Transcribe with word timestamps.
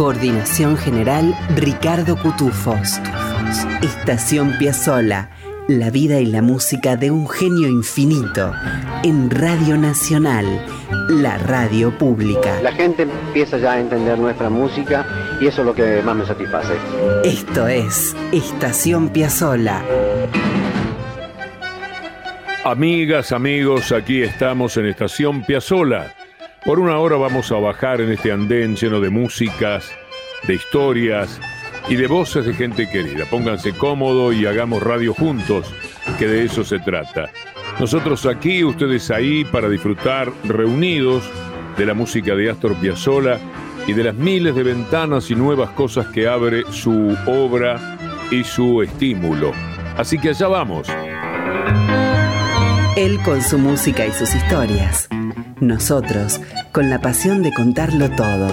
Coordinación 0.00 0.78
general 0.78 1.36
Ricardo 1.56 2.16
Cutufos. 2.16 2.98
Estación 3.82 4.56
Piazzola. 4.58 5.28
La 5.68 5.90
vida 5.90 6.20
y 6.20 6.24
la 6.24 6.40
música 6.40 6.96
de 6.96 7.10
un 7.10 7.28
genio 7.28 7.68
infinito. 7.68 8.54
En 9.02 9.28
Radio 9.28 9.76
Nacional, 9.76 10.46
la 11.10 11.36
radio 11.36 11.90
pública. 11.98 12.62
La 12.62 12.72
gente 12.72 13.02
empieza 13.02 13.58
ya 13.58 13.72
a 13.72 13.80
entender 13.80 14.18
nuestra 14.18 14.48
música 14.48 15.04
y 15.38 15.48
eso 15.48 15.60
es 15.60 15.66
lo 15.66 15.74
que 15.74 16.00
más 16.00 16.16
me 16.16 16.24
satisface. 16.24 16.72
Esto 17.22 17.68
es 17.68 18.16
Estación 18.32 19.10
Piazzola. 19.10 19.84
Amigas, 22.64 23.32
amigos, 23.32 23.92
aquí 23.92 24.22
estamos 24.22 24.78
en 24.78 24.86
Estación 24.86 25.44
Piazzola. 25.44 26.14
Por 26.64 26.78
una 26.78 26.98
hora 26.98 27.16
vamos 27.16 27.50
a 27.52 27.56
bajar 27.56 28.02
en 28.02 28.12
este 28.12 28.30
andén 28.30 28.76
lleno 28.76 29.00
de 29.00 29.08
músicas, 29.08 29.90
de 30.46 30.54
historias 30.54 31.40
y 31.88 31.96
de 31.96 32.06
voces 32.06 32.46
de 32.46 32.54
gente 32.54 32.88
querida. 32.88 33.24
Pónganse 33.30 33.72
cómodo 33.72 34.32
y 34.32 34.46
hagamos 34.46 34.82
radio 34.82 35.14
juntos, 35.14 35.72
que 36.18 36.26
de 36.26 36.44
eso 36.44 36.64
se 36.64 36.78
trata. 36.78 37.30
Nosotros 37.78 38.26
aquí, 38.26 38.62
ustedes 38.62 39.10
ahí, 39.10 39.44
para 39.44 39.68
disfrutar 39.68 40.30
reunidos 40.44 41.24
de 41.76 41.86
la 41.86 41.94
música 41.94 42.34
de 42.34 42.50
Astor 42.50 42.74
Piazzolla 42.74 43.38
y 43.86 43.92
de 43.92 44.04
las 44.04 44.14
miles 44.14 44.54
de 44.54 44.62
ventanas 44.62 45.30
y 45.30 45.34
nuevas 45.34 45.70
cosas 45.70 46.06
que 46.08 46.28
abre 46.28 46.64
su 46.70 47.16
obra 47.26 47.98
y 48.30 48.44
su 48.44 48.82
estímulo. 48.82 49.52
Así 49.96 50.18
que 50.18 50.30
allá 50.30 50.48
vamos. 50.48 50.88
Él 52.96 53.18
con 53.24 53.40
su 53.40 53.58
música 53.58 54.06
y 54.06 54.12
sus 54.12 54.34
historias. 54.34 55.08
Nosotros 55.60 56.40
con 56.72 56.90
la 56.90 57.00
pasión 57.00 57.42
de 57.42 57.52
contarlo 57.52 58.10
todo. 58.10 58.48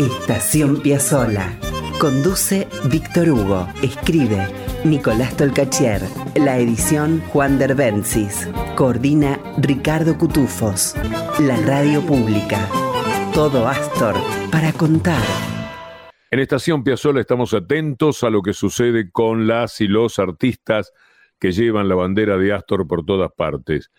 Estación 0.00 0.80
Piazzola. 0.80 1.58
Conduce 1.98 2.66
Víctor 2.90 3.28
Hugo. 3.28 3.68
Escribe 3.82 4.48
Nicolás 4.82 5.36
Tolcachier. 5.36 6.00
La 6.36 6.58
edición 6.58 7.20
Juan 7.28 7.58
Derbencis. 7.58 8.48
Coordina 8.76 9.38
Ricardo 9.58 10.16
Cutufos. 10.16 10.94
La 11.38 11.54
radio 11.66 12.00
pública. 12.00 12.66
Todo 13.34 13.68
Astor 13.68 14.14
para 14.50 14.72
contar. 14.72 15.22
En 16.30 16.38
Estación 16.38 16.82
Piazzola 16.82 17.20
estamos 17.20 17.52
atentos 17.52 18.24
a 18.24 18.30
lo 18.30 18.40
que 18.40 18.54
sucede 18.54 19.10
con 19.10 19.46
las 19.46 19.82
y 19.82 19.86
los 19.86 20.18
artistas 20.18 20.94
que 21.38 21.52
llevan 21.52 21.90
la 21.90 21.94
bandera 21.94 22.38
de 22.38 22.54
Astor 22.54 22.86
por 22.86 23.04
todas 23.04 23.30
partes. 23.36 23.90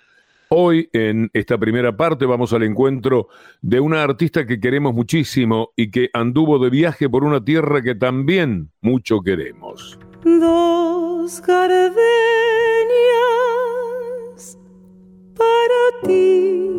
Hoy, 0.53 0.89
en 0.91 1.30
esta 1.31 1.57
primera 1.57 1.95
parte, 1.95 2.25
vamos 2.25 2.52
al 2.52 2.63
encuentro 2.63 3.30
de 3.61 3.80
una 3.80 4.03
artista 4.03 4.45
que 4.45 4.59
queremos 4.59 4.93
muchísimo 4.93 5.69
y 5.77 5.89
que 5.91 6.09
anduvo 6.11 6.59
de 6.59 6.69
viaje 6.69 7.08
por 7.08 7.23
una 7.23 7.41
tierra 7.41 7.81
que 7.81 7.95
también 7.95 8.69
mucho 8.81 9.21
queremos. 9.21 9.97
Dos 10.25 11.41
gardenias 11.41 11.95
para 15.38 16.05
ti. 16.05 16.70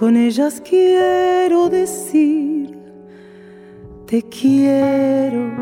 Con 0.00 0.16
ellas 0.16 0.60
quiero 0.68 1.68
decir, 1.68 2.76
te 4.04 4.20
quiero, 4.24 5.52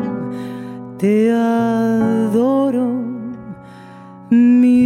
te 0.97 1.29
adoro, 1.29 2.87
mi. 4.31 4.85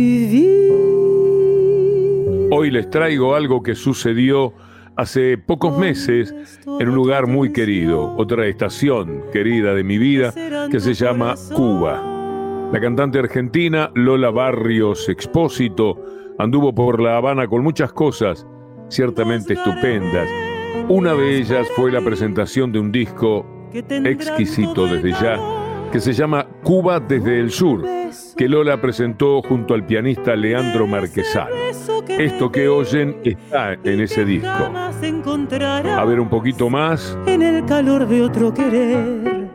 Hoy 2.59 2.72
les 2.72 2.90
traigo 2.90 3.36
algo 3.36 3.64
que 3.64 3.74
sucedió 3.74 4.53
hace 4.97 5.38
pocos 5.38 5.78
meses 5.78 6.36
en 6.66 6.90
un 6.90 6.94
lugar 6.94 7.25
muy 7.25 7.53
querido, 7.53 8.14
otra 8.18 8.47
estación 8.47 9.24
querida 9.31 9.74
de 9.74 9.86
mi 9.86 9.97
vida 9.97 10.34
que 10.69 10.81
se 10.81 10.94
llama 10.94 11.36
Cuba. 11.56 12.03
La 12.74 12.81
cantante 12.81 13.18
argentina 13.18 13.92
Lola 13.96 14.30
Barrios 14.30 15.08
Expósito 15.08 16.03
anduvo 16.38 16.75
por 16.75 17.02
La 17.02 17.16
Habana 17.16 17.48
con 17.48 17.64
muchas 17.64 17.94
cosas 17.94 18.46
ciertamente 18.90 19.53
estupendas. 19.53 20.30
Una 20.90 21.14
de 21.14 21.38
ellas 21.38 21.66
fue 21.78 21.94
la 21.94 22.02
presentación 22.02 22.74
de 22.74 22.80
un 22.80 22.92
disco 22.92 23.46
exquisito 23.72 24.86
desde 24.86 25.14
ya 25.14 25.40
que 25.94 26.02
se 26.02 26.12
llama 26.12 26.46
Cuba 26.62 27.00
desde 27.00 27.40
el 27.40 27.52
Sur, 27.52 27.86
que 28.39 28.47
Lola 28.47 28.79
presentó 28.79 29.41
junto 29.41 29.73
al 29.73 29.83
pianista 29.83 30.33
Leandro 30.33 30.88
Marquesano. 30.88 31.50
Esto 32.07 32.50
que 32.50 32.69
oyen 32.69 33.17
está 33.25 33.73
en 33.73 34.00
ese 34.00 34.23
disco. 34.23 34.47
A 34.47 36.05
ver 36.05 36.22
un 36.22 36.29
poquito 36.29 36.69
más. 36.69 37.17
En 37.25 37.41
el 37.41 37.66
calor 37.66 38.07
de 38.07 38.22
otro 38.22 38.53
querer. 38.53 39.50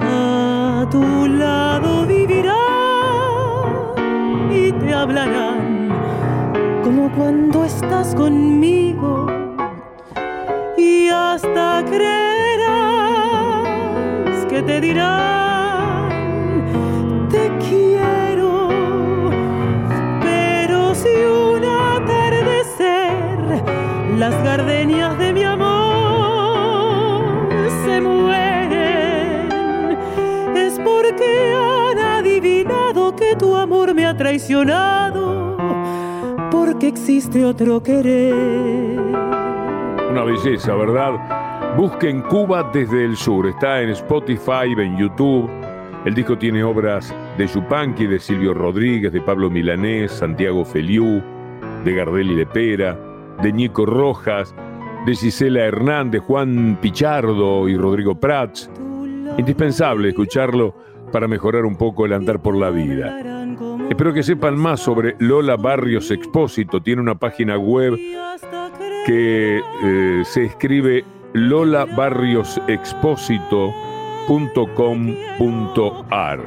A 0.00 0.86
tu 0.92 1.26
lado 1.26 2.06
vivirán 2.06 2.54
y 4.52 4.70
te 4.70 4.94
hablarán 4.94 5.88
como 6.84 7.10
cuando 7.16 7.64
estás 7.64 8.14
conmigo 8.14 9.26
y 10.76 11.08
hasta 11.08 11.84
creerás 11.84 12.06
que 14.48 14.62
te 14.62 14.80
dirán 14.80 15.48
pero 20.22 20.94
si 20.94 21.08
un 21.08 21.64
atardecer 21.64 23.38
las 24.16 24.34
gardenias 24.44 25.18
de 25.18 25.32
mi 25.32 25.42
amor 25.44 27.22
se 27.84 28.00
mueren 28.00 29.48
es 30.56 30.78
porque 30.78 31.54
han 31.54 31.98
adivinado 31.98 33.14
que 33.16 33.36
tu 33.36 33.56
amor 33.56 33.94
me 33.94 34.06
ha 34.06 34.16
traicionado 34.16 35.56
porque 36.50 36.88
existe 36.88 37.44
otro 37.44 37.82
querer 37.82 38.98
Una 40.10 40.24
belleza, 40.24 40.74
¿verdad? 40.74 41.74
Busquen 41.76 42.22
Cuba 42.22 42.70
desde 42.72 43.04
el 43.04 43.16
sur. 43.16 43.46
Está 43.46 43.82
en 43.82 43.90
Spotify, 43.90 44.72
en 44.76 44.96
YouTube. 44.96 45.57
El 46.08 46.14
disco 46.14 46.38
tiene 46.38 46.64
obras 46.64 47.14
de 47.36 47.46
Yupanqui, 47.46 48.06
de 48.06 48.18
Silvio 48.18 48.54
Rodríguez, 48.54 49.12
de 49.12 49.20
Pablo 49.20 49.50
Milanés, 49.50 50.10
Santiago 50.10 50.64
Feliú, 50.64 51.22
de 51.84 51.94
Gardel 51.94 52.30
y 52.30 52.34
Lepera, 52.36 52.98
de 53.42 53.52
Nico 53.52 53.84
Rojas, 53.84 54.54
de 55.04 55.14
Gisela 55.14 55.66
Hernández, 55.66 56.22
Juan 56.22 56.78
Pichardo 56.80 57.68
y 57.68 57.76
Rodrigo 57.76 58.18
Prats. 58.18 58.70
Indispensable 59.36 60.08
escucharlo 60.08 60.74
para 61.12 61.28
mejorar 61.28 61.66
un 61.66 61.76
poco 61.76 62.06
el 62.06 62.14
andar 62.14 62.40
por 62.40 62.56
la 62.56 62.70
vida. 62.70 63.20
Espero 63.90 64.14
que 64.14 64.22
sepan 64.22 64.56
más 64.56 64.80
sobre 64.80 65.14
Lola 65.18 65.56
Barrios 65.56 66.10
Expósito. 66.10 66.80
Tiene 66.80 67.02
una 67.02 67.16
página 67.16 67.58
web 67.58 67.98
que 69.04 69.60
eh, 69.84 70.22
se 70.24 70.46
escribe 70.46 71.04
lolabarriosexpósito.com.ar 74.28 76.40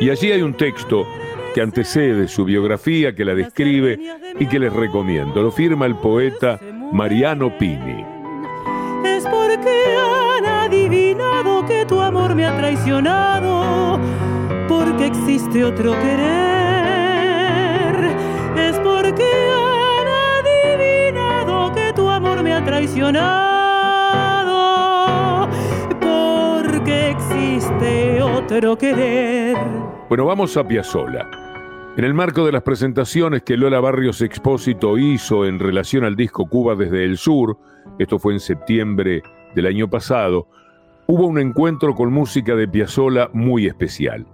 y 0.00 0.10
allí 0.10 0.32
hay 0.32 0.42
un 0.42 0.54
texto 0.54 1.06
que 1.54 1.60
antecede 1.60 2.26
su 2.28 2.44
biografía, 2.44 3.14
que 3.14 3.24
la 3.24 3.34
describe 3.34 3.98
y 4.38 4.46
que 4.46 4.58
les 4.58 4.72
recomiendo. 4.72 5.40
Lo 5.40 5.52
firma 5.52 5.86
el 5.86 5.94
poeta 5.94 6.58
Mariano 6.92 7.56
Pini. 7.56 8.04
es 9.04 9.24
porque 9.24 9.84
han 9.96 10.44
adivinado 10.44 11.64
que 11.64 11.86
tu 11.86 12.00
amor 12.00 12.34
me 12.34 12.44
ha 12.46 12.58
traicionado, 12.58 14.00
porque 14.68 15.06
existe 15.06 15.64
otro 15.64 15.92
querer. 15.92 16.24
Es 18.58 18.76
porque 18.80 19.22
han 19.22 20.08
adivinado 20.44 21.72
que 21.72 21.92
tu 21.94 22.10
amor 22.10 22.42
me 22.42 22.52
ha 22.52 22.64
traicionado, 22.64 23.53
existe 27.14 28.22
otro 28.22 28.76
querer. 28.76 29.56
Bueno, 30.08 30.26
vamos 30.26 30.56
a 30.56 30.66
Piazzola. 30.66 31.30
En 31.96 32.04
el 32.04 32.14
marco 32.14 32.44
de 32.44 32.52
las 32.52 32.62
presentaciones 32.62 33.42
que 33.42 33.56
Lola 33.56 33.80
Barrios 33.80 34.20
Expósito 34.20 34.98
hizo 34.98 35.46
en 35.46 35.58
relación 35.60 36.04
al 36.04 36.16
disco 36.16 36.46
Cuba 36.46 36.74
desde 36.74 37.04
el 37.04 37.16
Sur, 37.16 37.56
esto 37.98 38.18
fue 38.18 38.32
en 38.32 38.40
septiembre 38.40 39.22
del 39.54 39.66
año 39.66 39.88
pasado, 39.88 40.48
hubo 41.06 41.26
un 41.26 41.38
encuentro 41.38 41.94
con 41.94 42.12
música 42.12 42.56
de 42.56 42.66
Piazzolla 42.66 43.28
muy 43.32 43.66
especial. 43.66 44.26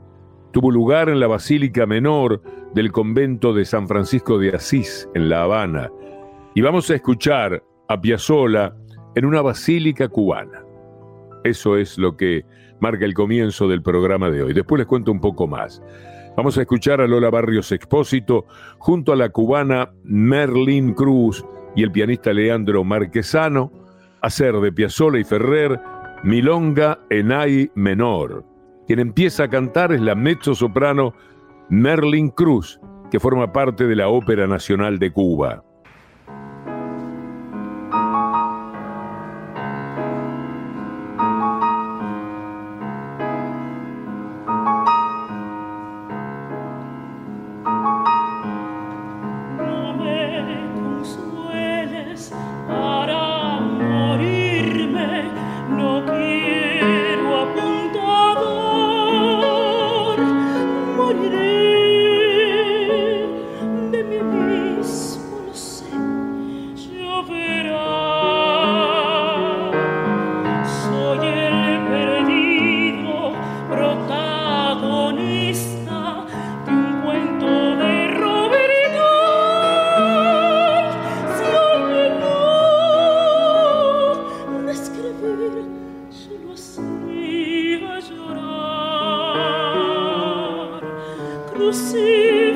Tuvo 0.53 0.71
lugar 0.71 1.09
en 1.09 1.21
la 1.21 1.27
Basílica 1.27 1.87
Menor 1.87 2.43
del 2.75 2.91
convento 2.91 3.53
de 3.53 3.65
San 3.65 3.87
Francisco 3.87 4.39
de 4.39 4.57
Asís, 4.57 5.09
en 5.15 5.29
La 5.29 5.43
Habana. 5.43 5.91
Y 6.55 6.63
vamos 6.63 6.91
a 6.91 6.95
escuchar 6.95 7.63
a 7.89 8.01
Piazzolla 8.01 8.75
en 9.15 9.27
una 9.27 9.43
basílica 9.43 10.09
cubana. 10.09 10.65
Eso 11.45 11.77
es 11.77 11.99
lo 11.99 12.17
que 12.17 12.45
marca 12.81 13.05
el 13.05 13.15
comienzo 13.15 13.69
del 13.69 13.83
programa 13.83 14.31
de 14.31 14.43
hoy. 14.43 14.53
Después 14.53 14.79
les 14.79 14.87
cuento 14.87 15.13
un 15.13 15.21
poco 15.21 15.47
más. 15.47 15.83
Vamos 16.37 16.57
a 16.57 16.63
escuchar 16.63 17.01
a 17.01 17.07
Lola 17.07 17.31
Barrios 17.31 17.73
Expósito 17.73 18.47
junto 18.79 19.13
a 19.13 19.17
la 19.17 19.29
cubana 19.29 19.93
Merlin 20.05 20.95
Cruz 20.95 21.45
y 21.77 21.83
el 21.83 21.93
pianista 21.93 22.33
Leandro 22.33 22.85
Marquesano 22.85 23.73
hacer 24.23 24.55
de 24.61 24.73
Piazzolla 24.73 25.19
y 25.19 25.25
Ferrer 25.25 25.81
Milonga 26.23 26.99
en 27.11 27.33
Ai 27.33 27.71
menor. 27.75 28.45
Quien 28.87 29.01
empieza 29.01 29.45
a 29.45 29.49
cantar 29.49 29.93
es 29.93 30.01
la 30.01 30.15
mezzo-soprano 30.15 31.15
Merlin 31.69 32.31
Cruz, 32.31 32.81
que 33.11 33.21
forma 33.21 33.53
parte 33.53 33.87
de 33.87 33.97
la 33.97 34.09
Ópera 34.09 34.47
Nacional 34.47 34.99
de 34.99 35.13
Cuba. 35.13 35.65
Lucia 91.61 92.50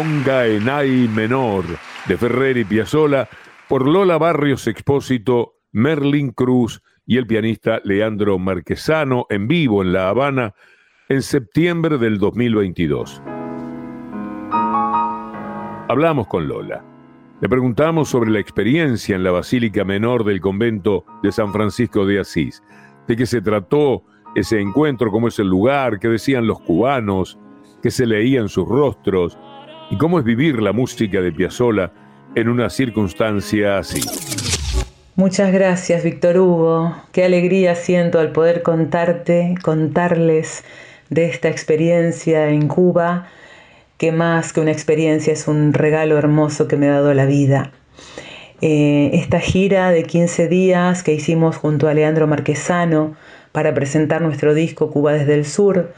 Milonga 0.00 0.46
en 0.46 0.66
Ai 0.70 1.08
menor 1.08 1.64
de 2.06 2.16
Ferrer 2.16 2.56
y 2.56 2.64
Piazzolla 2.64 3.28
por 3.68 3.86
Lola 3.86 4.16
Barrios 4.16 4.66
Expósito, 4.66 5.56
Merlin 5.72 6.30
Cruz 6.30 6.82
y 7.04 7.18
el 7.18 7.26
pianista 7.26 7.82
Leandro 7.84 8.38
Marquesano 8.38 9.26
en 9.28 9.46
vivo 9.46 9.82
en 9.82 9.92
La 9.92 10.08
Habana 10.08 10.54
en 11.10 11.20
septiembre 11.20 11.98
del 11.98 12.18
2022. 12.18 13.20
Hablamos 15.88 16.26
con 16.28 16.48
Lola. 16.48 16.82
Le 17.42 17.48
preguntamos 17.50 18.08
sobre 18.08 18.30
la 18.30 18.40
experiencia 18.40 19.16
en 19.16 19.22
la 19.22 19.32
Basílica 19.32 19.84
Menor 19.84 20.24
del 20.24 20.40
convento 20.40 21.04
de 21.22 21.30
San 21.30 21.52
Francisco 21.52 22.06
de 22.06 22.20
Asís, 22.20 22.62
de 23.06 23.16
qué 23.16 23.26
se 23.26 23.42
trató 23.42 24.04
ese 24.34 24.60
encuentro, 24.60 25.10
cómo 25.10 25.28
es 25.28 25.38
el 25.38 25.48
lugar, 25.48 25.98
qué 25.98 26.08
decían 26.08 26.46
los 26.46 26.60
cubanos, 26.60 27.38
qué 27.82 27.90
se 27.90 28.06
leía 28.06 28.40
en 28.40 28.48
sus 28.48 28.66
rostros, 28.66 29.36
y 29.90 29.96
cómo 29.96 30.18
es 30.18 30.24
vivir 30.24 30.62
la 30.62 30.72
música 30.72 31.20
de 31.20 31.32
Piazzolla 31.32 31.90
en 32.34 32.48
una 32.48 32.70
circunstancia 32.70 33.78
así. 33.78 34.00
Muchas 35.16 35.52
gracias, 35.52 36.04
Víctor 36.04 36.38
Hugo. 36.38 36.96
Qué 37.12 37.24
alegría 37.24 37.74
siento 37.74 38.20
al 38.20 38.30
poder 38.32 38.62
contarte, 38.62 39.54
contarles 39.62 40.64
de 41.10 41.26
esta 41.26 41.48
experiencia 41.48 42.48
en 42.48 42.68
Cuba, 42.68 43.26
que 43.98 44.12
más 44.12 44.52
que 44.52 44.60
una 44.60 44.70
experiencia 44.70 45.32
es 45.32 45.48
un 45.48 45.74
regalo 45.74 46.16
hermoso 46.16 46.68
que 46.68 46.76
me 46.76 46.88
ha 46.88 46.92
dado 46.92 47.12
la 47.12 47.26
vida. 47.26 47.72
Eh, 48.62 49.10
esta 49.14 49.40
gira 49.40 49.90
de 49.90 50.04
15 50.04 50.48
días 50.48 51.02
que 51.02 51.12
hicimos 51.12 51.56
junto 51.56 51.88
a 51.88 51.94
Leandro 51.94 52.26
Marquesano 52.26 53.16
para 53.52 53.74
presentar 53.74 54.22
nuestro 54.22 54.54
disco 54.54 54.90
Cuba 54.90 55.14
desde 55.14 55.34
el 55.34 55.44
Sur, 55.44 55.92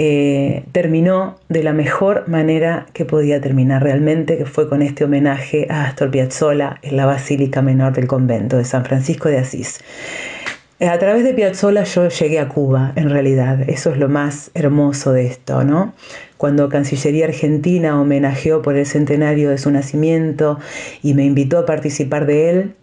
eh, 0.00 0.64
terminó 0.70 1.38
de 1.48 1.64
la 1.64 1.72
mejor 1.72 2.28
manera 2.28 2.86
que 2.92 3.04
podía 3.04 3.40
terminar 3.40 3.82
realmente, 3.82 4.38
que 4.38 4.46
fue 4.46 4.68
con 4.68 4.80
este 4.80 5.04
homenaje 5.04 5.66
a 5.70 5.86
Astor 5.86 6.12
Piazzolla 6.12 6.78
en 6.82 6.96
la 6.96 7.04
Basílica 7.04 7.62
Menor 7.62 7.94
del 7.94 8.06
Convento 8.06 8.56
de 8.56 8.64
San 8.64 8.84
Francisco 8.84 9.28
de 9.28 9.38
Asís. 9.38 9.80
A 10.80 10.96
través 11.00 11.24
de 11.24 11.34
Piazzolla 11.34 11.82
yo 11.82 12.08
llegué 12.08 12.38
a 12.38 12.48
Cuba, 12.48 12.92
en 12.94 13.10
realidad. 13.10 13.68
Eso 13.68 13.90
es 13.90 13.98
lo 13.98 14.08
más 14.08 14.52
hermoso 14.54 15.12
de 15.12 15.26
esto, 15.26 15.64
¿no? 15.64 15.92
Cuando 16.36 16.68
Cancillería 16.68 17.24
Argentina 17.24 18.00
homenajeó 18.00 18.62
por 18.62 18.76
el 18.76 18.86
centenario 18.86 19.50
de 19.50 19.58
su 19.58 19.72
nacimiento 19.72 20.60
y 21.02 21.14
me 21.14 21.24
invitó 21.24 21.58
a 21.58 21.66
participar 21.66 22.26
de 22.26 22.50
él, 22.50 22.74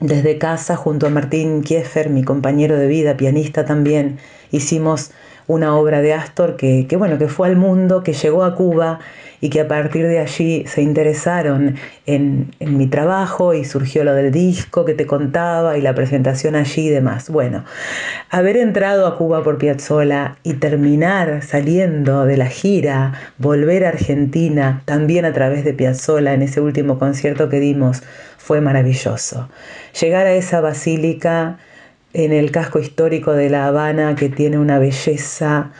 desde 0.00 0.38
casa 0.38 0.74
junto 0.74 1.06
a 1.06 1.10
Martín 1.10 1.62
Kieffer, 1.62 2.10
mi 2.10 2.24
compañero 2.24 2.76
de 2.76 2.88
vida, 2.88 3.16
pianista 3.16 3.64
también, 3.64 4.18
hicimos 4.50 5.12
una 5.46 5.76
obra 5.76 6.02
de 6.02 6.12
Astor 6.12 6.56
que, 6.56 6.86
bueno, 6.96 7.18
que 7.18 7.28
fue 7.28 7.48
al 7.48 7.56
mundo, 7.56 8.02
que 8.02 8.12
llegó 8.12 8.44
a 8.44 8.54
Cuba 8.54 8.98
y 9.40 9.50
que 9.50 9.60
a 9.60 9.68
partir 9.68 10.06
de 10.08 10.18
allí 10.18 10.64
se 10.66 10.82
interesaron 10.82 11.76
en, 12.06 12.50
en, 12.58 12.78
mi 12.78 12.86
trabajo 12.86 13.52
y 13.52 13.64
surgió 13.64 14.02
lo 14.02 14.14
del 14.14 14.32
disco 14.32 14.84
que 14.84 14.94
te 14.94 15.06
contaba 15.06 15.76
y 15.76 15.82
la 15.82 15.94
presentación 15.94 16.56
allí 16.56 16.86
y 16.86 16.90
demás. 16.90 17.28
Bueno, 17.28 17.64
haber 18.30 18.56
entrado 18.56 19.06
a 19.06 19.16
Cuba 19.18 19.44
por 19.44 19.58
Piazzola 19.58 20.38
y 20.42 20.54
terminar 20.54 21.42
saliendo 21.42 22.24
de 22.24 22.38
la 22.38 22.46
gira, 22.46 23.12
volver 23.38 23.84
a 23.84 23.90
Argentina 23.90 24.82
también 24.86 25.24
a 25.26 25.32
través 25.32 25.64
de 25.64 25.74
Piazzola 25.74 26.32
en 26.32 26.42
ese 26.42 26.60
último 26.60 26.98
concierto 26.98 27.48
que 27.48 27.60
dimos 27.60 28.02
fue 28.38 28.60
maravilloso. 28.60 29.48
Llegar 30.00 30.26
a 30.26 30.32
esa 30.32 30.60
basílica 30.60 31.58
en 32.16 32.32
el 32.32 32.50
casco 32.50 32.78
histórico 32.78 33.34
de 33.34 33.50
La 33.50 33.66
Habana 33.66 34.16
que 34.16 34.30
tiene 34.30 34.58
una 34.58 34.78
belleza, 34.78 35.70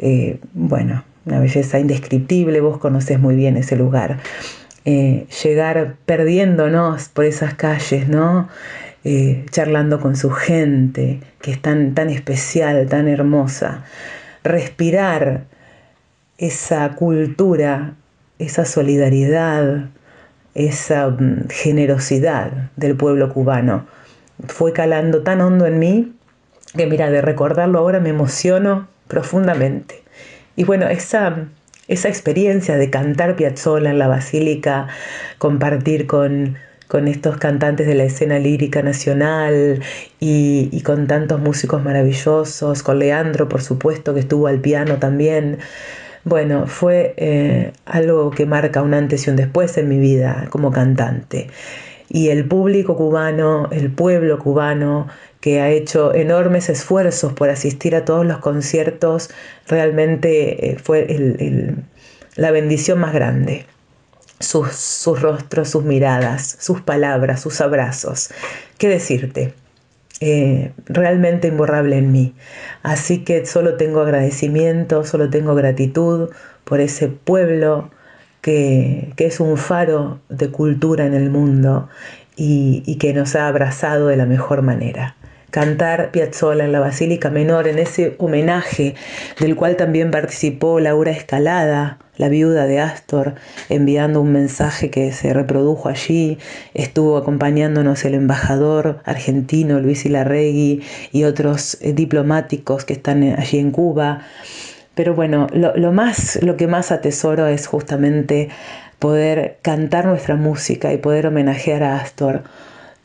eh, 0.00 0.40
bueno, 0.52 1.04
una 1.26 1.38
belleza 1.38 1.78
indescriptible, 1.78 2.60
vos 2.60 2.78
conocés 2.78 3.20
muy 3.20 3.36
bien 3.36 3.56
ese 3.56 3.76
lugar. 3.76 4.18
Eh, 4.84 5.28
llegar 5.44 5.94
perdiéndonos 6.04 7.08
por 7.08 7.24
esas 7.24 7.54
calles, 7.54 8.08
¿no? 8.08 8.48
Eh, 9.04 9.46
charlando 9.52 10.00
con 10.00 10.16
su 10.16 10.30
gente, 10.30 11.20
que 11.40 11.52
es 11.52 11.62
tan, 11.62 11.94
tan 11.94 12.10
especial, 12.10 12.88
tan 12.88 13.06
hermosa. 13.06 13.84
Respirar 14.42 15.44
esa 16.36 16.96
cultura, 16.96 17.94
esa 18.40 18.64
solidaridad, 18.64 19.90
esa 20.56 21.10
mm, 21.10 21.46
generosidad 21.48 22.70
del 22.74 22.96
pueblo 22.96 23.32
cubano 23.32 23.86
fue 24.48 24.72
calando 24.72 25.22
tan 25.22 25.40
hondo 25.40 25.66
en 25.66 25.78
mí 25.78 26.16
que 26.76 26.86
mira, 26.86 27.10
de 27.10 27.22
recordarlo 27.22 27.78
ahora 27.78 28.00
me 28.00 28.10
emociono 28.10 28.88
profundamente. 29.08 30.02
Y 30.56 30.64
bueno, 30.64 30.88
esa, 30.88 31.48
esa 31.88 32.08
experiencia 32.08 32.76
de 32.76 32.90
cantar 32.90 33.36
Piazzolla 33.36 33.90
en 33.90 33.98
la 33.98 34.08
basílica, 34.08 34.88
compartir 35.38 36.06
con, 36.06 36.56
con 36.88 37.08
estos 37.08 37.36
cantantes 37.38 37.86
de 37.86 37.94
la 37.94 38.04
escena 38.04 38.38
lírica 38.38 38.82
nacional 38.82 39.82
y, 40.20 40.80
con 40.82 41.06
tantos 41.06 41.40
músicos 41.40 41.82
maravillosos, 41.82 42.82
con 42.82 42.98
Leandro 42.98 43.48
por 43.48 43.62
supuesto 43.62 44.14
que 44.14 44.20
estuvo 44.20 44.46
al 44.46 44.60
piano 44.60 44.98
también. 44.98 45.58
Bueno, 46.24 46.66
fue 46.66 47.14
eh, 47.18 47.72
algo 47.84 48.30
que 48.32 48.46
marca 48.46 48.82
un 48.82 48.94
antes 48.94 49.26
y 49.26 49.30
un 49.30 49.36
después 49.36 49.78
en 49.78 49.88
mi 49.88 49.98
vida 49.98 50.48
como 50.50 50.72
cantante 50.72 51.48
y 52.08 52.28
el 52.28 52.46
público 52.46 52.96
cubano, 52.96 53.68
el 53.72 53.90
pueblo 53.90 54.38
cubano, 54.38 55.08
que 55.40 55.60
ha 55.60 55.70
hecho 55.70 56.14
enormes 56.14 56.68
esfuerzos 56.68 57.32
por 57.32 57.50
asistir 57.50 57.94
a 57.94 58.04
todos 58.04 58.26
los 58.26 58.38
conciertos, 58.38 59.30
realmente 59.66 60.70
eh, 60.70 60.78
fue 60.78 61.06
la 62.36 62.50
bendición 62.50 62.98
más 62.98 63.12
grande. 63.12 63.66
Sus, 64.38 64.72
sus, 64.72 65.22
rostros, 65.22 65.70
sus 65.70 65.84
miradas, 65.84 66.58
sus 66.60 66.82
palabras, 66.82 67.40
sus 67.40 67.60
abrazos. 67.62 68.30
¿Qué 68.76 68.88
decirte? 68.88 69.54
Eh, 70.20 70.72
realmente 70.86 71.48
imborrable 71.48 71.96
en 71.96 72.12
mí. 72.12 72.34
Así 72.82 73.24
que 73.24 73.46
solo 73.46 73.76
tengo 73.76 74.00
agradecimiento, 74.00 75.04
solo 75.04 75.30
tengo 75.30 75.54
gratitud 75.54 76.30
por 76.64 76.80
ese 76.80 77.08
pueblo, 77.08 77.90
que, 78.46 79.12
es 79.16 79.40
un 79.40 79.56
faro 79.56 80.20
de 80.28 80.52
cultura 80.52 81.04
en 81.04 81.14
el 81.14 81.30
mundo 81.30 81.88
y, 82.36 82.96
que 83.00 83.12
nos 83.12 83.34
ha 83.34 83.48
abrazado 83.48 84.06
de 84.06 84.16
la 84.16 84.24
mejor 84.24 84.62
manera 84.62 85.16
cantar 85.50 86.10
Piazzolla 86.10 86.64
en 86.64 86.72
la 86.72 86.80
Basílica 86.80 87.30
Menor, 87.30 87.66
en 87.66 87.78
ese 87.78 88.14
homenaje 88.18 88.94
del 89.40 89.56
cual 89.56 89.76
también 89.76 90.10
participó 90.10 90.80
Laura 90.80 91.12
Escalada, 91.12 91.98
la 92.18 92.28
viuda 92.28 92.66
de 92.66 92.78
Astor, 92.78 93.36
enviando 93.70 94.20
un 94.20 94.32
mensaje 94.32 94.90
que 94.90 95.12
se 95.12 95.32
reprodujo 95.32 95.88
allí. 95.88 96.36
Estuvo 96.74 97.16
acompañándonos 97.16 98.04
el 98.04 98.14
embajador 98.14 99.00
argentino 99.04 99.80
Luis 99.80 100.04
Ilarregui 100.04 100.82
y 101.10 101.24
otros 101.24 101.78
eh, 101.80 101.94
diplomáticos 101.94 102.84
que 102.84 102.92
están 102.92 103.22
allí 103.22 103.58
en 103.58 103.70
Cuba. 103.70 104.26
Pero 104.96 105.14
bueno, 105.14 105.46
lo, 105.52 105.92
más, 105.92 106.42
lo 106.42 106.56
que 106.56 106.66
más 106.66 106.90
atesoro 106.90 107.46
es 107.48 107.66
justamente 107.66 108.48
poder 108.98 109.58
cantar 109.60 110.06
nuestra 110.06 110.36
música 110.36 110.90
y 110.94 110.96
poder 110.96 111.26
homenajear 111.26 111.82
a 111.82 112.00
Astor 112.00 112.44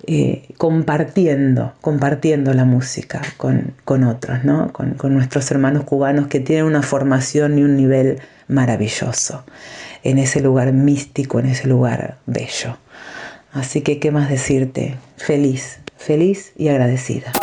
eh, 0.08 0.48
compartiendo, 0.58 1.74
compartiendo 1.82 2.54
la 2.54 2.64
música 2.64 3.22
con, 3.36 3.76
otros, 4.06 4.46
¿no? 4.46 4.72
Con, 4.72 4.94
con, 4.94 5.14
nuestros 5.14 5.52
hermanos 5.52 5.84
cubanos 5.84 6.28
que 6.28 6.40
tienen 6.40 6.64
una 6.64 6.82
formación 6.82 7.60
y 7.60 7.64
un 7.64 7.76
nivel 7.76 8.22
maravilloso 8.48 9.44
en 10.04 10.18
ese 10.18 10.40
lugar 10.40 10.72
místico, 10.72 11.42
en 11.42 11.48
ese 11.48 11.68
lugar 11.68 12.20
bello. 12.26 12.78
Así 13.52 13.82
que, 13.82 14.00
¿qué 14.00 14.12
más 14.12 14.30
decirte? 14.30 14.96
Feliz, 15.18 15.82
feliz 15.98 16.54
y 16.56 16.70
agradecida 16.70 17.34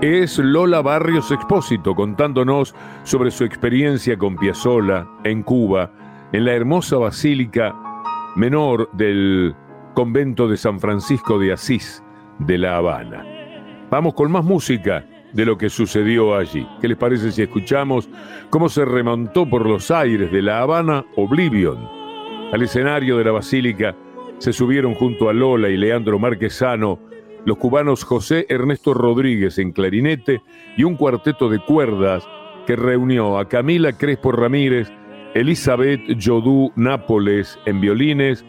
es 0.00 0.38
Lola 0.38 0.80
Barrios 0.80 1.32
Expósito 1.32 1.94
contándonos 1.94 2.74
sobre 3.02 3.32
su 3.32 3.42
experiencia 3.44 4.16
con 4.16 4.36
Piazzolla 4.36 5.08
en 5.24 5.42
Cuba, 5.42 5.90
en 6.32 6.44
la 6.44 6.52
hermosa 6.52 6.98
basílica 6.98 7.74
menor 8.36 8.88
del 8.92 9.56
convento 9.94 10.46
de 10.46 10.56
San 10.56 10.78
Francisco 10.78 11.38
de 11.40 11.52
Asís 11.52 12.04
de 12.38 12.58
La 12.58 12.76
Habana. 12.76 13.24
Vamos 13.90 14.14
con 14.14 14.30
más 14.30 14.44
música 14.44 15.04
de 15.32 15.44
lo 15.44 15.58
que 15.58 15.68
sucedió 15.68 16.36
allí. 16.36 16.64
¿Qué 16.80 16.86
les 16.86 16.96
parece 16.96 17.32
si 17.32 17.42
escuchamos 17.42 18.08
cómo 18.50 18.68
se 18.68 18.84
remontó 18.84 19.50
por 19.50 19.66
los 19.66 19.90
aires 19.90 20.30
de 20.30 20.42
La 20.42 20.60
Habana 20.60 21.04
Oblivion? 21.16 21.78
Al 22.52 22.62
escenario 22.62 23.18
de 23.18 23.24
la 23.24 23.32
basílica 23.32 23.96
se 24.38 24.52
subieron 24.52 24.94
junto 24.94 25.28
a 25.28 25.32
Lola 25.32 25.68
y 25.68 25.76
Leandro 25.76 26.20
Marquesano 26.20 27.00
los 27.44 27.56
cubanos 27.58 28.04
José 28.04 28.46
Ernesto 28.48 28.94
Rodríguez 28.94 29.58
en 29.58 29.72
clarinete 29.72 30.42
y 30.76 30.84
un 30.84 30.96
cuarteto 30.96 31.48
de 31.48 31.58
cuerdas 31.60 32.24
que 32.66 32.76
reunió 32.76 33.38
a 33.38 33.48
Camila 33.48 33.92
Crespo 33.92 34.32
Ramírez, 34.32 34.90
Elizabeth 35.34 36.00
Jodú 36.22 36.72
Nápoles 36.76 37.58
en 37.66 37.80
violines, 37.80 38.44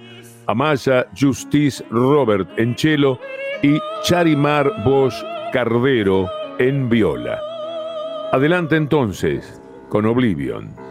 Amaya 0.47 1.07
Justice 1.17 1.83
Robert 1.89 2.49
en 2.57 2.77
cello 2.77 3.19
y 3.61 3.79
Charimar 4.03 4.83
Bosch 4.83 5.15
Cardero 5.53 6.27
en 6.57 6.89
viola. 6.89 7.39
Adelante 8.31 8.75
entonces 8.75 9.61
con 9.89 10.05
Oblivion. 10.05 10.88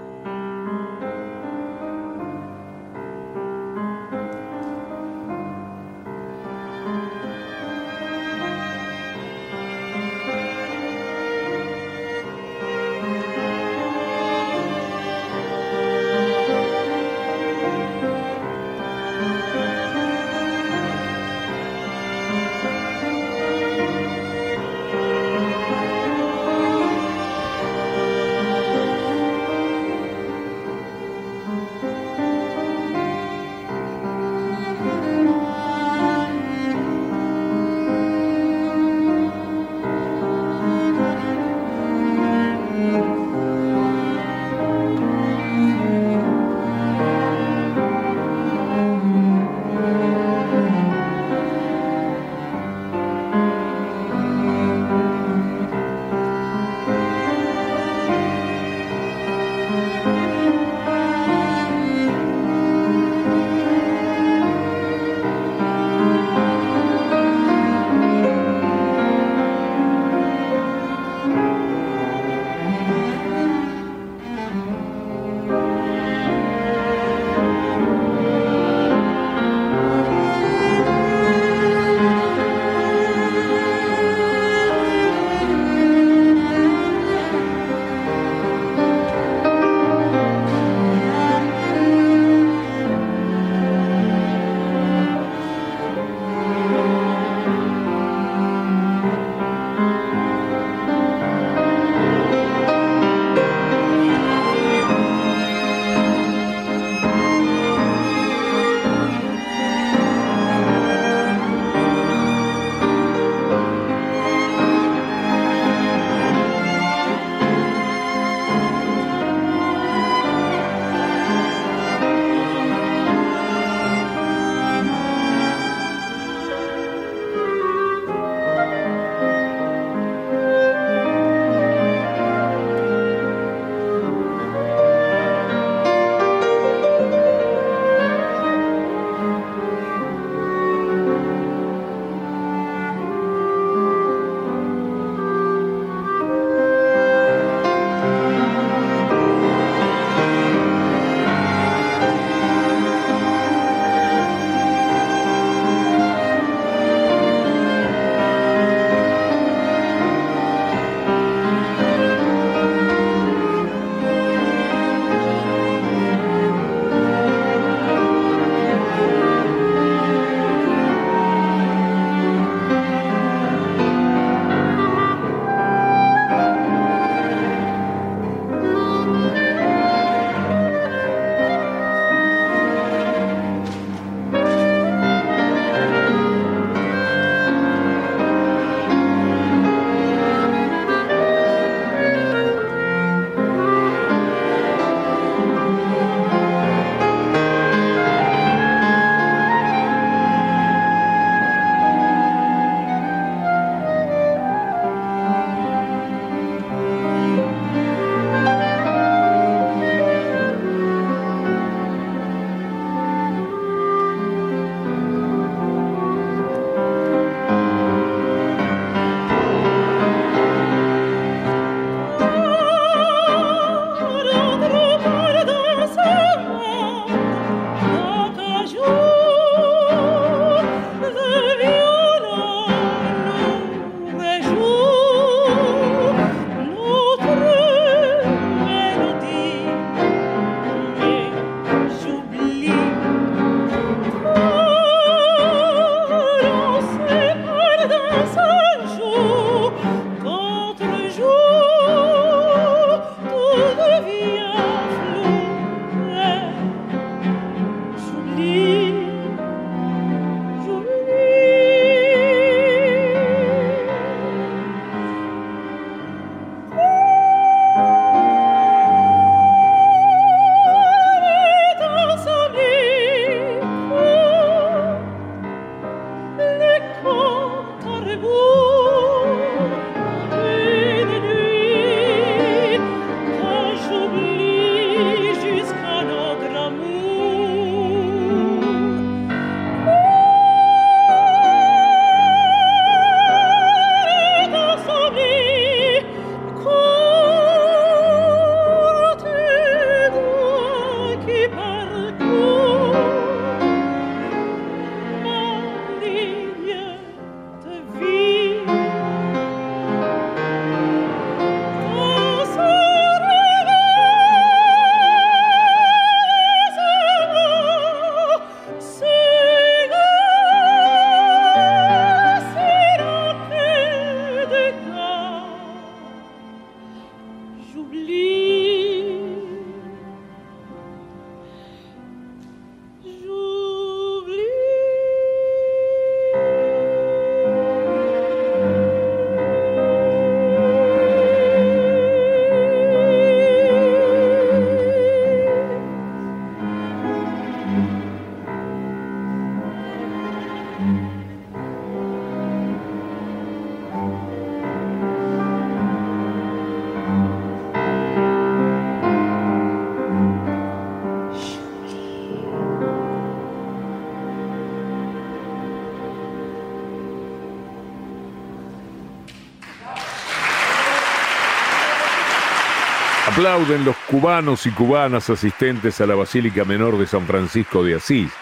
Aplauden 373.39 373.85
los 373.85 373.95
cubanos 374.11 374.67
y 374.67 374.73
cubanas 374.73 375.31
asistentes 375.31 376.01
a 376.01 376.07
la 376.07 376.17
Basílica 376.17 376.65
Menor 376.65 376.99
de 376.99 377.07
San 377.07 377.25
Francisco 377.25 377.85
de 377.85 377.95
Asís. 377.95 378.33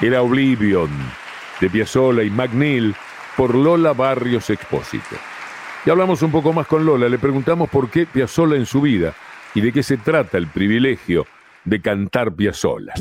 Era 0.00 0.22
Oblivion, 0.22 0.90
de 1.60 1.70
Piazzolla 1.70 2.24
y 2.24 2.30
McNeil, 2.30 2.96
por 3.36 3.54
Lola 3.54 3.92
Barrios 3.92 4.50
Expósito. 4.50 5.14
Y 5.86 5.90
hablamos 5.90 6.22
un 6.22 6.32
poco 6.32 6.52
más 6.52 6.66
con 6.66 6.84
Lola, 6.84 7.08
le 7.08 7.20
preguntamos 7.20 7.70
por 7.70 7.90
qué 7.90 8.06
Piazzolla 8.06 8.56
en 8.56 8.66
su 8.66 8.80
vida 8.80 9.14
y 9.54 9.60
de 9.60 9.70
qué 9.70 9.84
se 9.84 9.98
trata 9.98 10.36
el 10.36 10.48
privilegio 10.48 11.26
de 11.64 11.80
cantar 11.80 12.32
Piazzolla. 12.32 12.94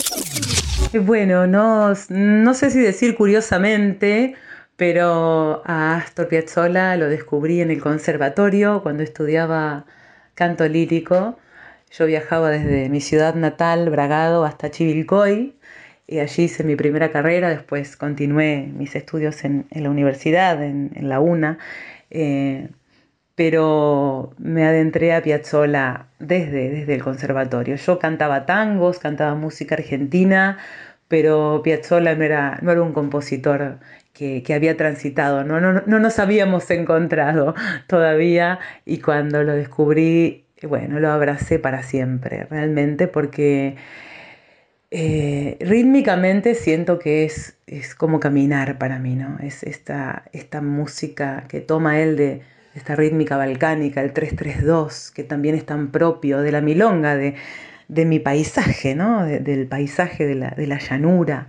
Bueno, 1.01 1.47
no, 1.47 1.95
no 2.09 2.53
sé 2.53 2.69
si 2.69 2.79
decir 2.79 3.15
curiosamente, 3.15 4.35
pero 4.75 5.63
a 5.65 5.95
Astor 5.95 6.27
Piazzolla 6.27 6.95
lo 6.95 7.09
descubrí 7.09 7.59
en 7.61 7.71
el 7.71 7.81
conservatorio 7.81 8.83
cuando 8.83 9.01
estudiaba 9.01 9.87
canto 10.39 10.65
lírico. 10.69 11.37
Yo 11.91 12.05
viajaba 12.05 12.49
desde 12.49 12.87
mi 12.87 13.01
ciudad 13.01 13.35
natal, 13.35 13.89
Bragado, 13.89 14.45
hasta 14.45 14.71
Chivilcoy, 14.71 15.55
y 16.07 16.19
allí 16.19 16.43
hice 16.43 16.63
mi 16.63 16.77
primera 16.77 17.11
carrera, 17.11 17.49
después 17.49 17.97
continué 17.97 18.71
mis 18.73 18.95
estudios 18.95 19.43
en, 19.43 19.67
la 19.69 19.89
universidad, 19.89 20.63
en, 20.63 20.91
la 21.09 21.19
UNA, 21.19 21.59
eh, 22.09 22.69
pero 23.35 24.33
me 24.37 24.65
adentré 24.65 25.13
a 25.13 25.21
Piazzolla 25.21 26.07
desde, 26.19 26.93
el 26.93 27.03
conservatorio. 27.03 27.75
Yo 27.75 27.99
cantaba 27.99 28.45
tangos, 28.45 28.99
cantaba 28.99 29.35
música 29.35 29.75
argentina, 29.75 30.57
pero 31.09 31.61
Piazzolla 31.63 32.15
no 32.15 32.71
era 32.71 32.81
un 32.81 32.93
compositor 32.93 33.79
que, 34.19 34.53
había 34.53 34.75
transitado, 34.75 35.45
¿no? 35.45 35.61
No, 35.61 35.81
no, 35.85 35.99
nos 35.99 36.19
habíamos 36.19 36.69
encontrado 36.71 37.55
todavía 37.87 38.59
y 38.85 38.99
cuando 38.99 39.43
lo 39.43 39.53
descubrí, 39.53 40.45
bueno, 40.63 40.99
lo 40.99 41.09
abracé 41.11 41.57
para 41.57 41.83
siempre, 41.83 42.45
realmente, 42.49 43.07
porque 43.07 43.77
eh, 44.91 45.57
rítmicamente 45.61 46.53
siento 46.55 46.99
que 46.99 47.23
es, 47.23 47.57
es 47.65 47.95
como 47.95 48.19
caminar 48.19 48.77
para 48.77 48.99
mí, 48.99 49.15
¿no? 49.15 49.37
Es 49.39 49.63
esta, 49.63 50.25
esta 50.33 50.61
música 50.61 51.45
que 51.47 51.61
toma 51.61 51.99
él 52.01 52.17
de 52.17 52.41
esta 52.75 52.95
rítmica 52.95 53.37
balcánica, 53.37 54.01
el 54.01 54.11
332, 54.11 55.11
que 55.11 55.23
también 55.23 55.55
es 55.55 55.65
tan 55.65 55.91
propio 55.91 56.41
de 56.41 56.51
la 56.51 56.61
milonga, 56.61 57.15
de, 57.15 57.35
mi 57.89 58.19
paisaje, 58.19 58.95
¿no? 58.95 59.25
del 59.25 59.67
paisaje 59.67 60.25
de 60.25 60.35
la, 60.35 60.49
de 60.51 60.67
la 60.67 60.79
llanura 60.79 61.47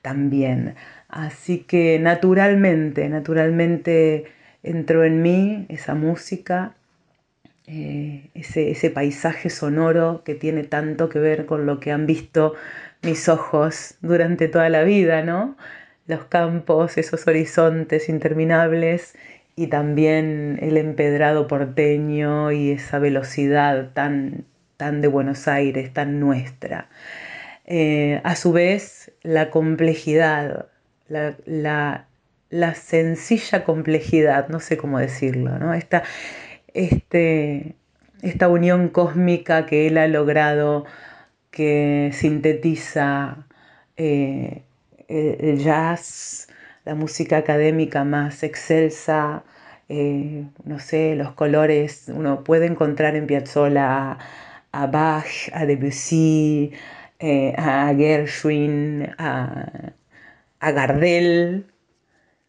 también. 0.00 0.74
Así 1.08 1.58
que 1.58 1.98
naturalmente, 1.98 3.08
naturalmente 3.08 4.24
entró 4.62 5.04
en 5.04 5.22
mí 5.22 5.66
esa 5.68 5.94
música, 5.94 6.74
eh, 7.66 8.30
ese, 8.34 8.70
ese, 8.70 8.90
paisaje 8.90 9.50
sonoro 9.50 10.22
que 10.24 10.34
tiene 10.34 10.64
tanto 10.64 11.08
que 11.08 11.18
ver 11.18 11.46
con 11.46 11.66
lo 11.66 11.80
que 11.80 11.92
han 11.92 12.06
visto 12.06 12.54
mis 13.02 13.28
ojos 13.28 13.96
durante 14.00 14.48
toda 14.48 14.68
la 14.68 14.82
vida, 14.82 15.22
¿no? 15.22 15.56
Los 16.06 16.24
campos, 16.24 16.98
esos 16.98 17.26
horizontes 17.28 18.08
interminables 18.08 19.14
y 19.54 19.68
también 19.68 20.58
el 20.62 20.76
empedrado 20.76 21.46
porteño 21.46 22.52
y 22.52 22.70
esa 22.70 22.98
velocidad 22.98 23.90
tan, 23.92 24.44
tan 24.82 25.00
de 25.00 25.06
Buenos 25.06 25.46
Aires, 25.46 25.92
tan 25.92 26.18
nuestra. 26.18 26.88
Eh, 27.66 28.20
a 28.24 28.34
su 28.34 28.50
vez, 28.50 29.12
la 29.22 29.48
complejidad, 29.48 30.66
la, 31.06 32.74
sencilla 32.74 33.62
complejidad, 33.62 34.48
no 34.48 34.58
sé 34.58 34.76
cómo 34.76 34.98
decirlo, 34.98 35.56
¿no? 35.60 35.72
Esta, 35.72 36.02
este, 36.74 37.76
esta 38.22 38.48
unión 38.48 38.88
cósmica 38.88 39.66
que 39.66 39.86
él 39.86 39.98
ha 39.98 40.08
logrado, 40.08 40.84
que 41.52 42.10
sintetiza 42.12 43.46
eh, 43.96 44.62
el 45.06 45.58
jazz, 45.60 46.48
la 46.84 46.96
música 46.96 47.36
académica 47.36 48.02
más 48.02 48.42
excelsa, 48.42 49.44
eh, 49.88 50.46
no 50.64 50.78
sé, 50.80 51.14
los 51.16 51.34
colores, 51.34 52.06
uno 52.08 52.42
puede 52.44 52.66
encontrar 52.66 53.14
en 53.14 53.26
Piazzolla 53.28 54.18
a, 54.72 54.86
Bach, 54.86 55.50
a 55.52 55.66
Debussy, 55.66 56.72
eh, 57.18 57.54
a 57.56 57.94
Gershwin, 57.96 59.14
a, 59.18 59.92
Gardel 60.60 61.66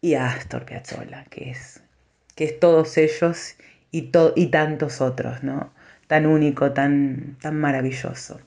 y 0.00 0.14
a 0.14 0.28
Astor 0.28 0.64
Piazzolla, 0.64 1.24
que 1.30 1.50
es, 1.50 1.82
que 2.34 2.44
es 2.44 2.60
todos 2.60 2.96
ellos 2.98 3.56
y, 3.90 4.10
y 4.36 4.46
tantos 4.46 5.00
otros, 5.00 5.42
¿no? 5.42 5.72
Tan 6.06 6.26
único, 6.26 6.72
tan, 6.72 7.36
tan 7.40 7.58
maravilloso. 7.58 8.40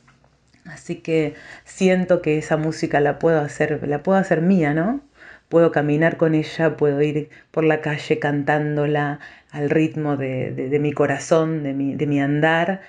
Así 0.65 0.97
que 0.97 1.35
siento 1.63 2.21
que 2.21 2.37
esa 2.37 2.57
música 2.57 2.99
la 2.99 3.19
puedo 3.19 3.39
hacer, 3.41 3.87
la 3.87 4.03
puedo 4.03 4.17
hacer 4.17 4.41
mía, 4.41 4.73
¿no? 4.73 5.01
puedo 5.49 5.71
caminar 5.71 6.17
con 6.17 6.35
ella, 6.35 6.77
puedo 6.77 7.01
ir 7.01 7.29
por 7.51 7.63
la 7.63 7.81
calle 7.81 8.19
cantándola 8.19 9.19
al 9.51 9.69
ritmo 9.69 10.17
de, 10.17 10.77
mi 10.81 10.91
corazón, 10.91 11.63
de 11.63 11.73
mi, 11.73 11.95
de 11.95 12.07
mi, 12.07 12.19
andar, 12.19 12.81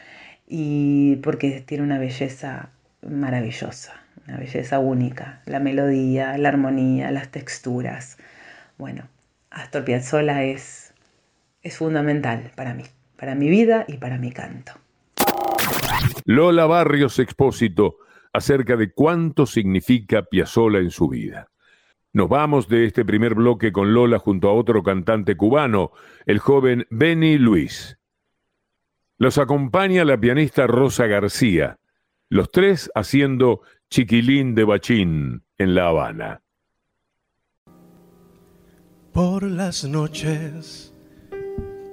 y 0.49 1.17
porque 1.17 1.63
tiene 1.67 1.85
una 1.85 1.99
belleza 1.99 2.71
maravillosa, 3.03 4.03
una 4.27 4.39
belleza 4.39 4.79
única, 4.79 5.43
la 5.45 5.61
melodía, 5.61 6.37
la 6.39 6.49
armonía, 6.49 7.11
las 7.11 7.31
texturas. 7.31 8.17
Bueno, 8.79 9.05
Astor 9.51 9.85
Piazzolla 9.85 10.43
es, 10.45 10.95
es 11.63 11.77
fundamental 11.77 12.51
para 12.57 12.73
mí, 12.73 12.85
para 13.17 13.35
mi 13.35 13.51
vida 13.51 13.85
y 13.87 13.99
para 13.99 14.17
mi 14.17 14.33
canto. 14.33 14.73
Lola 16.25 16.67
Barrios 16.67 17.19
Expósito 17.19 17.99
acerca 18.33 18.77
de 18.77 18.93
cuánto 18.93 19.47
significa 19.47 20.23
Piazzolla 20.23 20.79
en 20.79 20.91
su 20.91 21.09
vida. 21.09 21.49
Nos 22.13 22.29
vamos 22.29 22.69
de 22.69 22.87
este 22.87 23.05
primer 23.05 23.35
bloque 23.35 23.71
con 23.71 23.93
Lola 23.93 24.19
junto 24.19 24.49
a 24.49 24.55
otro 24.55 24.83
cantante 24.83 25.37
cubano, 25.37 25.93
el 26.25 26.39
joven 26.39 26.87
Benny 26.91 27.37
Luis. 27.37 27.98
Los 29.21 29.37
acompaña 29.37 30.05
la 30.05 30.17
pianista 30.17 30.69
Rosa 30.69 31.07
García, 31.07 31.81
los 32.29 32.53
tres 32.53 32.89
haciendo 32.95 33.63
Chiquilín 33.91 34.55
de 34.55 34.63
Bachín 34.63 35.43
en 35.59 35.75
La 35.75 35.89
Habana. 35.89 36.43
Por 39.13 39.43
las 39.43 39.85
noches, 39.85 40.95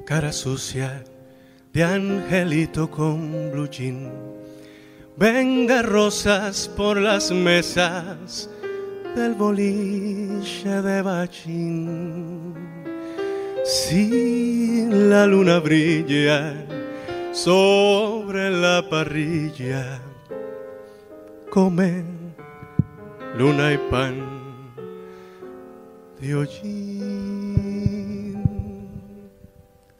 cara 0.05 0.31
sucia 0.31 1.03
de 1.73 1.83
angelito 1.83 2.91
con 2.91 3.51
blue 3.51 3.69
Venga 5.17 5.81
rosas 5.81 6.69
por 6.77 6.97
las 6.97 7.31
mesas 7.31 8.51
del 9.15 9.33
boliche 9.33 10.69
de 10.83 11.01
Bachín. 11.01 12.53
Si 13.63 14.85
la 14.91 15.25
luna 15.25 15.57
brilla 15.57 16.74
sobre 17.35 18.49
la 18.49 18.81
parrilla, 18.89 19.99
come 21.49 22.03
luna 23.37 23.73
y 23.73 23.77
pan 23.91 24.15
de 26.21 26.33
hollín. 26.33 27.55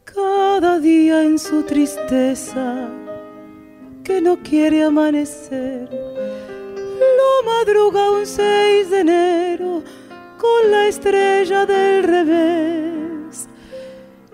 Cada 0.04 0.80
día 0.80 1.22
en 1.24 1.38
su 1.38 1.62
tristeza 1.62 2.88
que 4.02 4.22
no 4.22 4.38
quiere 4.42 4.82
amanecer 4.82 5.90
lo 5.90 7.42
madruga 7.44 8.12
un 8.12 8.24
6 8.24 8.90
de 8.90 9.00
enero 9.00 9.82
con 10.38 10.70
la 10.70 10.86
estrella 10.86 11.66
del 11.66 12.02
revés. 12.02 12.86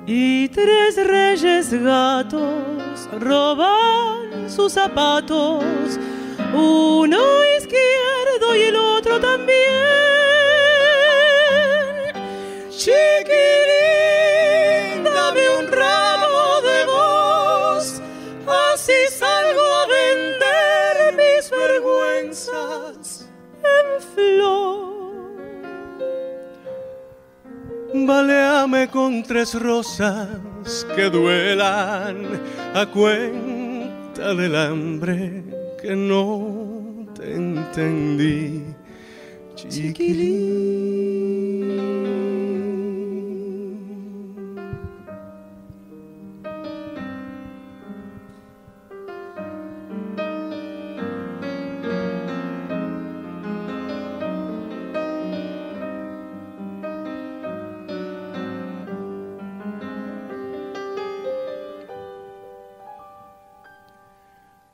Y 0.07 0.49
tres 0.49 0.97
reyes 0.97 1.73
gatos 1.73 3.09
roban 3.21 4.51
sus 4.51 4.73
zapatos, 4.73 5.63
uno 6.53 7.21
izquierdo 7.59 8.57
y 8.57 8.63
el 8.63 8.77
otro 8.77 9.21
también. 9.21 10.03
Baleame 28.07 28.89
con 28.89 29.23
tres 29.23 29.55
rosas 29.55 30.87
que 30.95 31.11
duelan 31.11 32.41
a 32.75 32.87
cuenta 32.87 34.35
del 34.35 34.55
hambre 34.57 35.43
que 35.81 35.97
no 35.97 37.07
te 37.15 37.35
entendí, 37.35 38.65
chiquilín. 39.57 41.22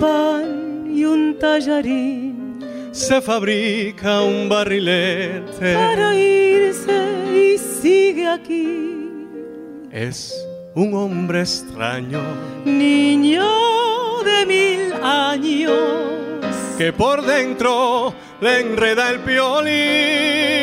pan 0.00 0.86
y 0.92 1.04
un 1.04 1.38
tallarín, 1.38 2.58
se 2.90 3.20
fabrica 3.20 4.22
un 4.22 4.48
barrilete 4.48 5.74
para 5.74 6.16
irse 6.16 6.98
y 7.32 7.58
sigue 7.58 8.26
aquí. 8.26 9.28
Es 9.92 10.34
un 10.74 10.94
hombre 10.94 11.40
extraño, 11.40 12.22
niño 12.64 13.44
de 14.24 14.46
mil 14.46 14.92
años, 15.02 15.78
que 16.78 16.92
por 16.92 17.22
dentro 17.24 18.14
le 18.40 18.60
enreda 18.60 19.10
el 19.10 19.20
piolín. 19.20 20.60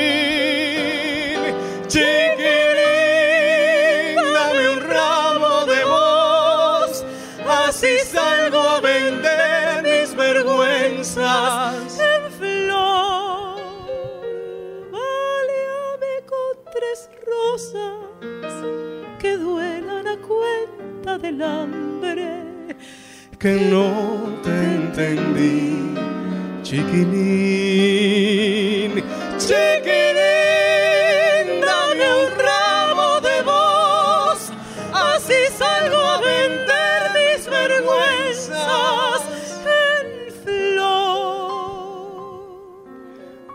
Del 21.31 21.41
hambre. 21.41 22.29
Que 23.37 23.53
no 23.69 24.39
te 24.43 24.49
entendí, 24.49 25.93
chiquilín, 26.63 28.13
chiquilín, 29.37 30.65
dame 31.61 32.07
un 32.21 32.29
ramo 32.47 33.09
de 33.21 33.37
voz, 33.43 34.39
así 34.91 35.39
salgo 35.55 35.97
a 35.97 36.17
vender 36.21 36.99
mis 37.17 37.41
vergüenzas 37.57 39.21
en 39.85 40.05
flor. 40.43 41.43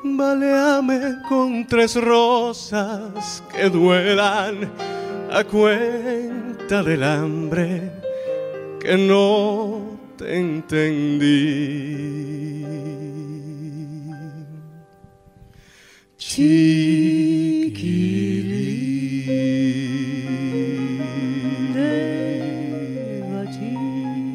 Baleame 0.04 1.00
con 1.28 1.66
tres 1.66 1.96
rosas 1.96 3.42
que 3.52 3.68
duelan 3.68 4.70
a 5.32 5.42
cuenta 5.42 6.31
del 6.80 7.04
hambre 7.04 7.92
que 8.80 8.96
no 8.96 9.98
te 10.16 10.38
entendí. 10.38 11.20
Chiquilín 16.16 16.54
de 21.74 23.22
allí. 23.42 24.32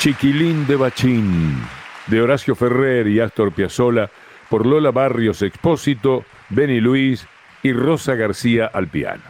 Chiquilín 0.00 0.66
de 0.66 0.74
Bachín, 0.74 1.62
de 2.10 2.20
Horacio 2.20 2.56
Ferrer 2.56 3.06
y 3.06 3.20
Astor 3.20 3.52
Piazzolla, 3.52 4.10
por 4.48 4.66
Lola 4.66 4.90
Barrios 4.90 5.42
Expósito, 5.42 6.24
Benny 6.48 6.80
Luis 6.80 7.26
y 7.62 7.72
Rosa 7.72 8.16
García 8.16 8.66
al 8.66 8.88
piano. 8.88 9.22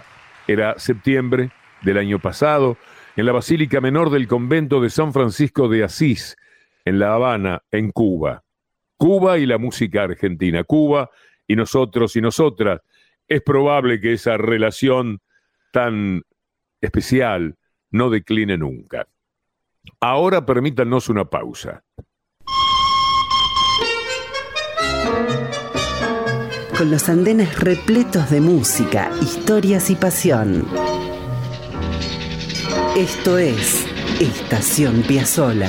Era 0.49 0.79
septiembre 0.79 1.51
del 1.83 1.99
año 1.99 2.19
pasado, 2.19 2.79
en 3.17 3.27
la 3.27 3.33
Basílica 3.33 3.83
Menor 3.83 4.09
del 4.09 4.27
Convento 4.27 4.81
de 4.81 4.89
San 4.89 5.13
Francisco 5.13 5.69
de 5.69 5.85
Asís, 5.85 6.37
en 6.87 6.99
La 6.99 7.13
Habana, 7.13 7.63
en 7.71 7.91
Cuba. 7.91 8.45
Cuba 8.97 9.39
y 9.39 9.45
la 9.45 9.59
música 9.59 10.05
argentina. 10.05 10.65
Cuba 10.65 11.11
y 11.47 11.57
nosotros 11.57 12.17
y 12.17 12.23
nosotras. 12.23 12.81
Es 13.29 13.43
probable 13.43 14.01
que 14.01 14.15
esa 14.15 14.39
relación 14.39 15.21
tan 15.71 16.23
especial 16.81 17.57
no 17.91 18.09
decline 18.09 18.57
nunca. 18.57 19.07
Ahora 20.01 20.47
permítanos 20.47 21.11
una 21.11 21.27
pausa. 21.27 21.85
Con 26.77 26.91
los 26.91 27.09
andenes 27.09 27.59
repletos 27.59 28.31
de 28.31 28.41
música, 28.41 29.11
historias 29.21 29.91
y 29.91 29.97
pasión. 29.97 30.67
Esto 32.97 33.39
es 33.39 33.87
Estación 34.21 35.03
Piazzola. 35.03 35.69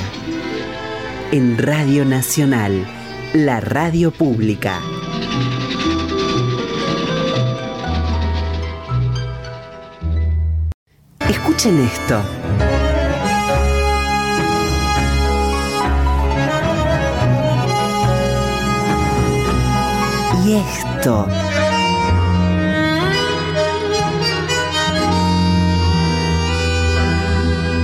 En 1.30 1.58
Radio 1.58 2.04
Nacional, 2.04 2.86
la 3.34 3.60
radio 3.60 4.10
pública. 4.10 4.80
Escuchen 11.28 11.80
esto. 11.80 12.81
Esto. 20.56 21.26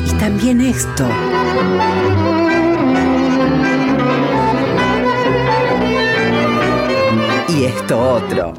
Y 0.07 0.11
también 0.19 0.61
esto. 0.61 1.07
Y 7.49 7.65
esto 7.65 7.99
otro. 7.99 8.53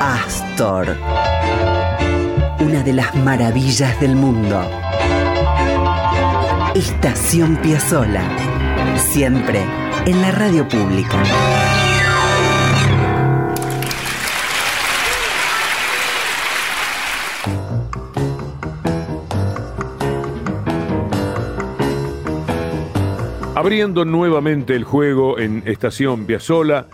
Astor. 0.00 0.96
Una 2.60 2.82
de 2.82 2.92
las 2.92 3.14
maravillas 3.14 3.98
del 4.00 4.16
mundo. 4.16 4.91
Estación 6.82 7.58
Piazzola. 7.62 8.24
Siempre 8.98 9.60
en 10.04 10.20
la 10.20 10.32
radio 10.32 10.66
pública. 10.66 11.22
Abriendo 23.54 24.04
nuevamente 24.04 24.74
el 24.74 24.82
juego 24.82 25.38
en 25.38 25.62
Estación 25.64 26.26
Piazzola, 26.26 26.88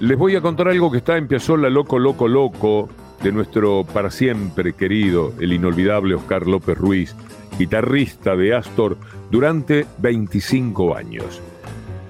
les 0.00 0.18
voy 0.18 0.34
a 0.34 0.40
contar 0.40 0.66
algo 0.66 0.90
que 0.90 0.98
está 0.98 1.16
en 1.16 1.28
Piazzola 1.28 1.70
Loco, 1.70 2.00
Loco, 2.00 2.26
Loco, 2.26 2.88
de 3.22 3.32
nuestro 3.32 3.84
para 3.84 4.10
siempre 4.10 4.72
querido, 4.72 5.32
el 5.40 5.52
inolvidable 5.52 6.14
Oscar 6.14 6.46
López 6.46 6.76
Ruiz, 6.76 7.14
guitarrista 7.58 8.34
de 8.34 8.54
Astor 8.54 8.96
durante 9.30 9.86
25 9.98 10.96
años. 10.96 11.40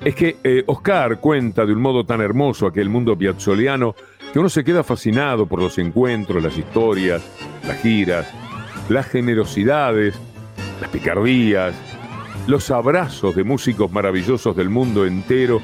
Es 0.04 0.14
que 0.14 0.36
eh, 0.42 0.64
Oscar 0.66 1.20
cuenta 1.20 1.66
de 1.66 1.72
un 1.72 1.80
modo 1.80 2.04
tan 2.04 2.20
hermoso 2.20 2.66
aquel 2.66 2.88
mundo 2.88 3.16
piazzoliano 3.16 3.94
que 4.32 4.38
uno 4.38 4.48
se 4.48 4.64
queda 4.64 4.82
fascinado 4.82 5.46
por 5.46 5.60
los 5.60 5.78
encuentros, 5.78 6.42
las 6.42 6.56
historias, 6.56 7.22
las 7.66 7.80
giras, 7.82 8.32
las 8.88 9.06
generosidades, 9.06 10.18
las 10.80 10.90
picardías, 10.90 11.74
los 12.46 12.70
abrazos 12.70 13.36
de 13.36 13.44
músicos 13.44 13.92
maravillosos 13.92 14.56
del 14.56 14.70
mundo 14.70 15.06
entero 15.06 15.60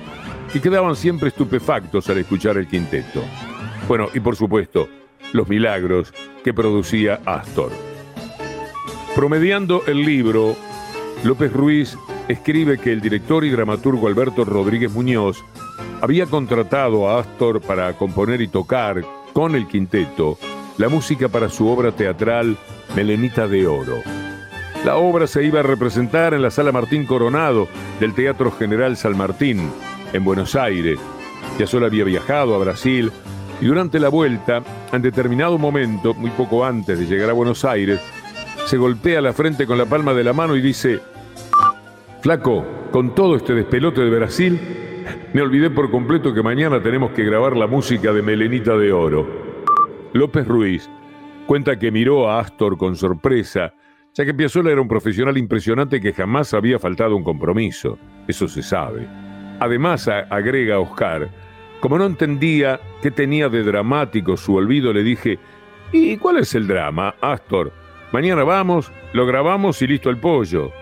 que 0.53 0.61
quedaban 0.61 0.95
siempre 0.95 1.29
estupefactos 1.29 2.09
al 2.11 2.19
escuchar 2.19 2.59
el 2.59 2.69
quinteto. 2.69 3.23
Bueno, 3.89 4.09
y 4.15 4.21
por 4.21 4.37
supuesto, 4.37 4.89
los 5.33 5.49
milagros 5.49 6.13
que 6.45 6.55
producía 6.55 7.21
Astor. 7.25 7.73
Promediando 9.15 9.83
el 9.87 10.03
libro, 10.03 10.57
López 11.25 11.53
Ruiz 11.53 11.97
escribe 12.29 12.79
que 12.79 12.93
el 12.93 13.01
director 13.01 13.45
y 13.45 13.51
dramaturgo 13.51 14.07
Alberto 14.07 14.45
Rodríguez 14.45 14.93
Muñoz 14.93 15.45
había 16.01 16.27
contratado 16.27 17.09
a 17.09 17.21
Astor 17.21 17.61
para 17.61 17.93
componer 17.95 18.41
y 18.41 18.49
tocar 18.49 19.05
con 19.33 19.55
el 19.55 19.67
quinteto 19.67 20.39
la 20.77 20.89
música 20.89 21.29
para 21.29 21.49
su 21.49 21.67
obra 21.69 21.91
teatral 21.93 22.57
Melenita 22.95 23.49
de 23.49 23.67
Oro. 23.67 23.97
La 24.85 24.97
obra 24.97 25.27
se 25.27 25.45
iba 25.45 25.61
a 25.61 25.65
representar 25.65 26.35
en 26.35 26.43
la 26.43 26.51
Sala 26.51 26.71
Martín 26.71 27.05
Coronado 27.05 27.67
del 27.99 28.15
Teatro 28.15 28.53
General 28.53 28.97
San 28.97 29.17
Martín, 29.17 29.71
en 30.13 30.25
Buenos 30.25 30.55
Aires. 30.55 31.01
Piazzolla 31.57 31.87
había 31.87 32.05
viajado 32.05 32.55
a 32.55 32.59
Brasil 32.59 33.11
y 33.61 33.67
durante 33.67 33.99
la 33.99 34.09
vuelta, 34.09 34.63
en 34.93 35.03
determinado 35.03 35.59
momento, 35.59 36.15
muy 36.15 36.31
poco 36.31 36.65
antes 36.65 36.99
de 36.99 37.07
llegar 37.07 37.31
a 37.31 37.33
Buenos 37.35 37.65
Aires, 37.65 38.01
se 38.67 38.77
golpea 38.77 39.21
la 39.21 39.33
frente 39.33 39.67
con 39.67 39.79
la 39.79 39.87
palma 39.87 40.15
de 40.15 40.25
la 40.25 40.33
mano 40.33 40.55
y 40.55 40.61
dice, 40.61 41.01
Flaco, 42.21 42.65
con 42.91 43.15
todo 43.15 43.37
este 43.37 43.55
despelote 43.55 44.03
de 44.03 44.11
Brasil, 44.11 44.61
me 45.33 45.43
olvidé 45.43 45.71
por 45.71 45.91
completo 45.91 46.33
que 46.33 46.43
mañana 46.43 46.83
tenemos 46.83 47.13
que 47.13 47.25
grabar 47.25 47.57
la 47.57 47.67
música 47.67 48.13
de 48.13 48.23
Melenita 48.23 48.77
de 48.77 48.93
Oro. 48.93 49.27
López 50.13 50.47
Ruiz 50.47 50.89
cuenta 51.47 51.79
que 51.79 51.91
miró 51.91 52.31
a 52.31 52.41
Astor 52.41 52.77
con 52.77 52.95
sorpresa, 52.95 53.73
ya 54.15 54.25
que 54.25 54.35
Piazzolla 54.35 54.71
era 54.71 54.81
un 54.81 54.89
profesional 54.89 55.39
impresionante 55.39 56.01
que 56.01 56.13
jamás 56.13 56.53
había 56.55 56.79
faltado 56.79 57.17
un 57.17 57.25
compromiso. 57.25 57.99
Eso 58.27 58.49
se 58.49 58.63
sabe. 58.63 59.09
Además, 59.61 60.09
agrega 60.09 60.79
Oscar, 60.79 61.29
como 61.81 61.99
no 61.99 62.07
entendía 62.07 62.81
qué 63.03 63.11
tenía 63.11 63.49
de 63.49 63.63
dramático 63.63 64.37
su 64.37 64.55
olvido, 64.55 64.93
le 64.93 65.03
dije, 65.03 65.39
¿y 65.93 66.17
cuál 66.17 66.39
es 66.39 66.55
el 66.55 66.67
drama, 66.67 67.15
Astor? 67.21 67.73
Mañana 68.13 68.43
vamos, 68.45 68.91
lo 69.13 69.27
grabamos 69.27 69.81
y 69.83 69.87
listo 69.87 70.11
el 70.11 70.17
pollo. 70.17 70.73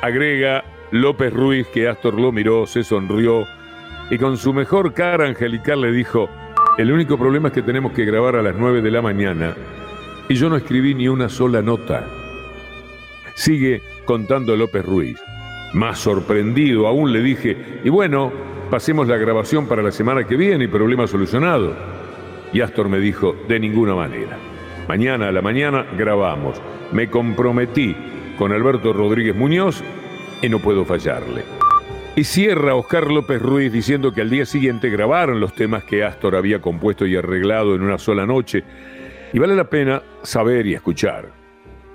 Agrega 0.00 0.64
López 0.92 1.32
Ruiz 1.32 1.66
que 1.68 1.88
Astor 1.88 2.14
lo 2.14 2.30
miró, 2.32 2.66
se 2.66 2.84
sonrió 2.84 3.44
y 4.10 4.18
con 4.18 4.36
su 4.36 4.52
mejor 4.52 4.94
cara 4.94 5.26
angelical 5.26 5.80
le 5.80 5.92
dijo, 5.92 6.28
el 6.78 6.92
único 6.92 7.18
problema 7.18 7.48
es 7.48 7.54
que 7.54 7.62
tenemos 7.62 7.92
que 7.92 8.04
grabar 8.04 8.36
a 8.36 8.42
las 8.42 8.54
9 8.56 8.82
de 8.82 8.90
la 8.90 9.02
mañana 9.02 9.54
y 10.28 10.34
yo 10.34 10.48
no 10.48 10.56
escribí 10.56 10.94
ni 10.94 11.08
una 11.08 11.28
sola 11.28 11.62
nota. 11.62 12.06
Sigue 13.34 13.82
contando 14.04 14.56
López 14.56 14.84
Ruiz. 14.84 15.18
Más 15.72 15.98
sorprendido 15.98 16.86
aún 16.86 17.12
le 17.12 17.20
dije, 17.20 17.80
y 17.82 17.88
bueno, 17.88 18.32
pasemos 18.70 19.08
la 19.08 19.16
grabación 19.16 19.66
para 19.66 19.82
la 19.82 19.92
semana 19.92 20.24
que 20.24 20.36
viene 20.36 20.64
y 20.64 20.68
problema 20.68 21.06
solucionado. 21.06 21.74
Y 22.52 22.60
Astor 22.60 22.88
me 22.88 22.98
dijo, 22.98 23.34
de 23.48 23.58
ninguna 23.58 23.94
manera. 23.94 24.38
Mañana 24.88 25.28
a 25.28 25.32
la 25.32 25.42
mañana 25.42 25.86
grabamos. 25.96 26.60
Me 26.92 27.08
comprometí 27.08 27.96
con 28.38 28.52
Alberto 28.52 28.92
Rodríguez 28.92 29.34
Muñoz 29.34 29.82
y 30.42 30.48
no 30.48 30.58
puedo 30.58 30.84
fallarle. 30.84 31.42
Y 32.16 32.24
cierra 32.24 32.76
Oscar 32.76 33.10
López 33.10 33.42
Ruiz 33.42 33.72
diciendo 33.72 34.12
que 34.12 34.20
al 34.20 34.30
día 34.30 34.46
siguiente 34.46 34.88
grabaron 34.88 35.40
los 35.40 35.54
temas 35.54 35.82
que 35.84 36.04
Astor 36.04 36.36
había 36.36 36.60
compuesto 36.60 37.06
y 37.06 37.16
arreglado 37.16 37.74
en 37.74 37.82
una 37.82 37.98
sola 37.98 38.24
noche. 38.24 38.62
Y 39.32 39.38
vale 39.38 39.56
la 39.56 39.68
pena 39.68 40.02
saber 40.22 40.66
y 40.66 40.74
escuchar 40.74 41.44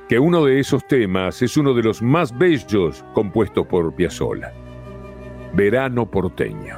que 0.09 0.19
uno 0.19 0.43
de 0.43 0.59
esos 0.59 0.85
temas 0.87 1.41
es 1.41 1.55
uno 1.55 1.73
de 1.73 1.83
los 1.83 2.01
más 2.01 2.35
bellos 2.37 3.05
compuestos 3.13 3.67
por 3.67 3.93
Piazzolla. 3.95 4.51
Verano 5.53 6.09
porteño. 6.09 6.77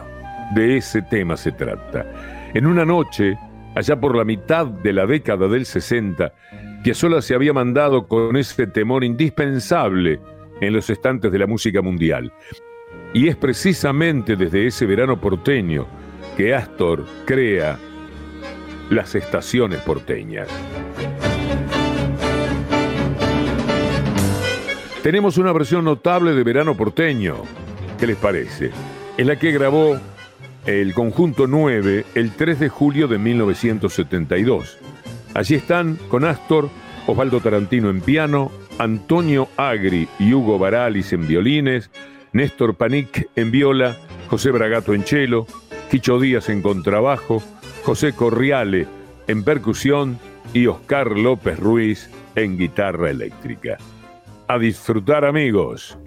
De 0.55 0.77
ese 0.77 1.01
tema 1.03 1.38
se 1.38 1.51
trata. 1.51 2.05
En 2.53 2.65
una 2.65 2.86
noche, 2.86 3.38
allá 3.75 3.99
por 3.99 4.15
la 4.15 4.25
mitad 4.25 4.65
de 4.65 4.93
la 4.93 5.05
década 5.05 5.47
del 5.47 5.65
60, 5.65 6.34
Piazzolla 6.84 7.21
se 7.21 7.36
había 7.36 7.53
mandado 7.53 8.07
con 8.07 8.36
ese 8.36 8.67
temor 8.67 9.03
indispensable 9.03 10.19
en 10.60 10.73
los 10.73 10.89
estantes 10.89 11.31
de 11.31 11.39
la 11.39 11.47
música 11.47 11.81
mundial. 11.81 12.31
Y 13.13 13.27
es 13.27 13.36
precisamente 13.36 14.36
desde 14.36 14.67
ese 14.67 14.86
verano 14.86 15.19
porteño 15.19 15.88
que 16.38 16.53
Astor 16.53 17.05
crea 17.25 17.77
las 18.89 19.15
estaciones 19.15 19.79
porteñas. 19.81 20.47
Tenemos 25.03 25.38
una 25.38 25.51
versión 25.51 25.84
notable 25.86 26.34
de 26.34 26.43
Verano 26.43 26.77
porteño. 26.77 27.38
¿Qué 28.02 28.08
les 28.08 28.18
parece? 28.18 28.72
En 29.20 29.28
la 29.28 29.36
que 29.36 29.52
grabó 29.52 29.96
el 30.66 30.92
conjunto 30.96 31.46
9 31.46 32.04
el 32.16 32.32
3 32.32 32.60
de 32.60 32.68
julio 32.68 33.08
de 33.08 33.20
1972. 33.20 34.80
Allí 35.36 35.54
están 35.54 35.98
con 36.10 36.26
Astor, 36.26 36.72
Osvaldo 37.06 37.42
Tarantino 37.42 37.92
en 37.92 38.02
piano, 38.02 38.52
Antonio 38.80 39.50
Agri 39.56 40.10
y 40.18 40.34
Hugo 40.34 40.58
Baralis 40.58 41.14
en 41.14 41.28
violines, 41.28 41.92
Néstor 42.34 42.74
Panic 42.74 43.30
en 43.36 43.52
viola, 43.52 43.96
José 44.32 44.50
Bragato 44.50 44.96
en 44.96 45.04
cello, 45.04 45.46
Quicho 45.92 46.20
Díaz 46.20 46.50
en 46.50 46.64
contrabajo, 46.64 47.44
José 47.84 48.14
Corriale 48.14 48.88
en 49.28 49.44
percusión 49.44 50.18
y 50.56 50.66
Oscar 50.66 51.12
López 51.12 51.60
Ruiz 51.60 52.10
en 52.34 52.58
guitarra 52.58 53.12
eléctrica. 53.12 53.78
A 54.48 54.58
disfrutar 54.58 55.24
amigos. 55.24 56.00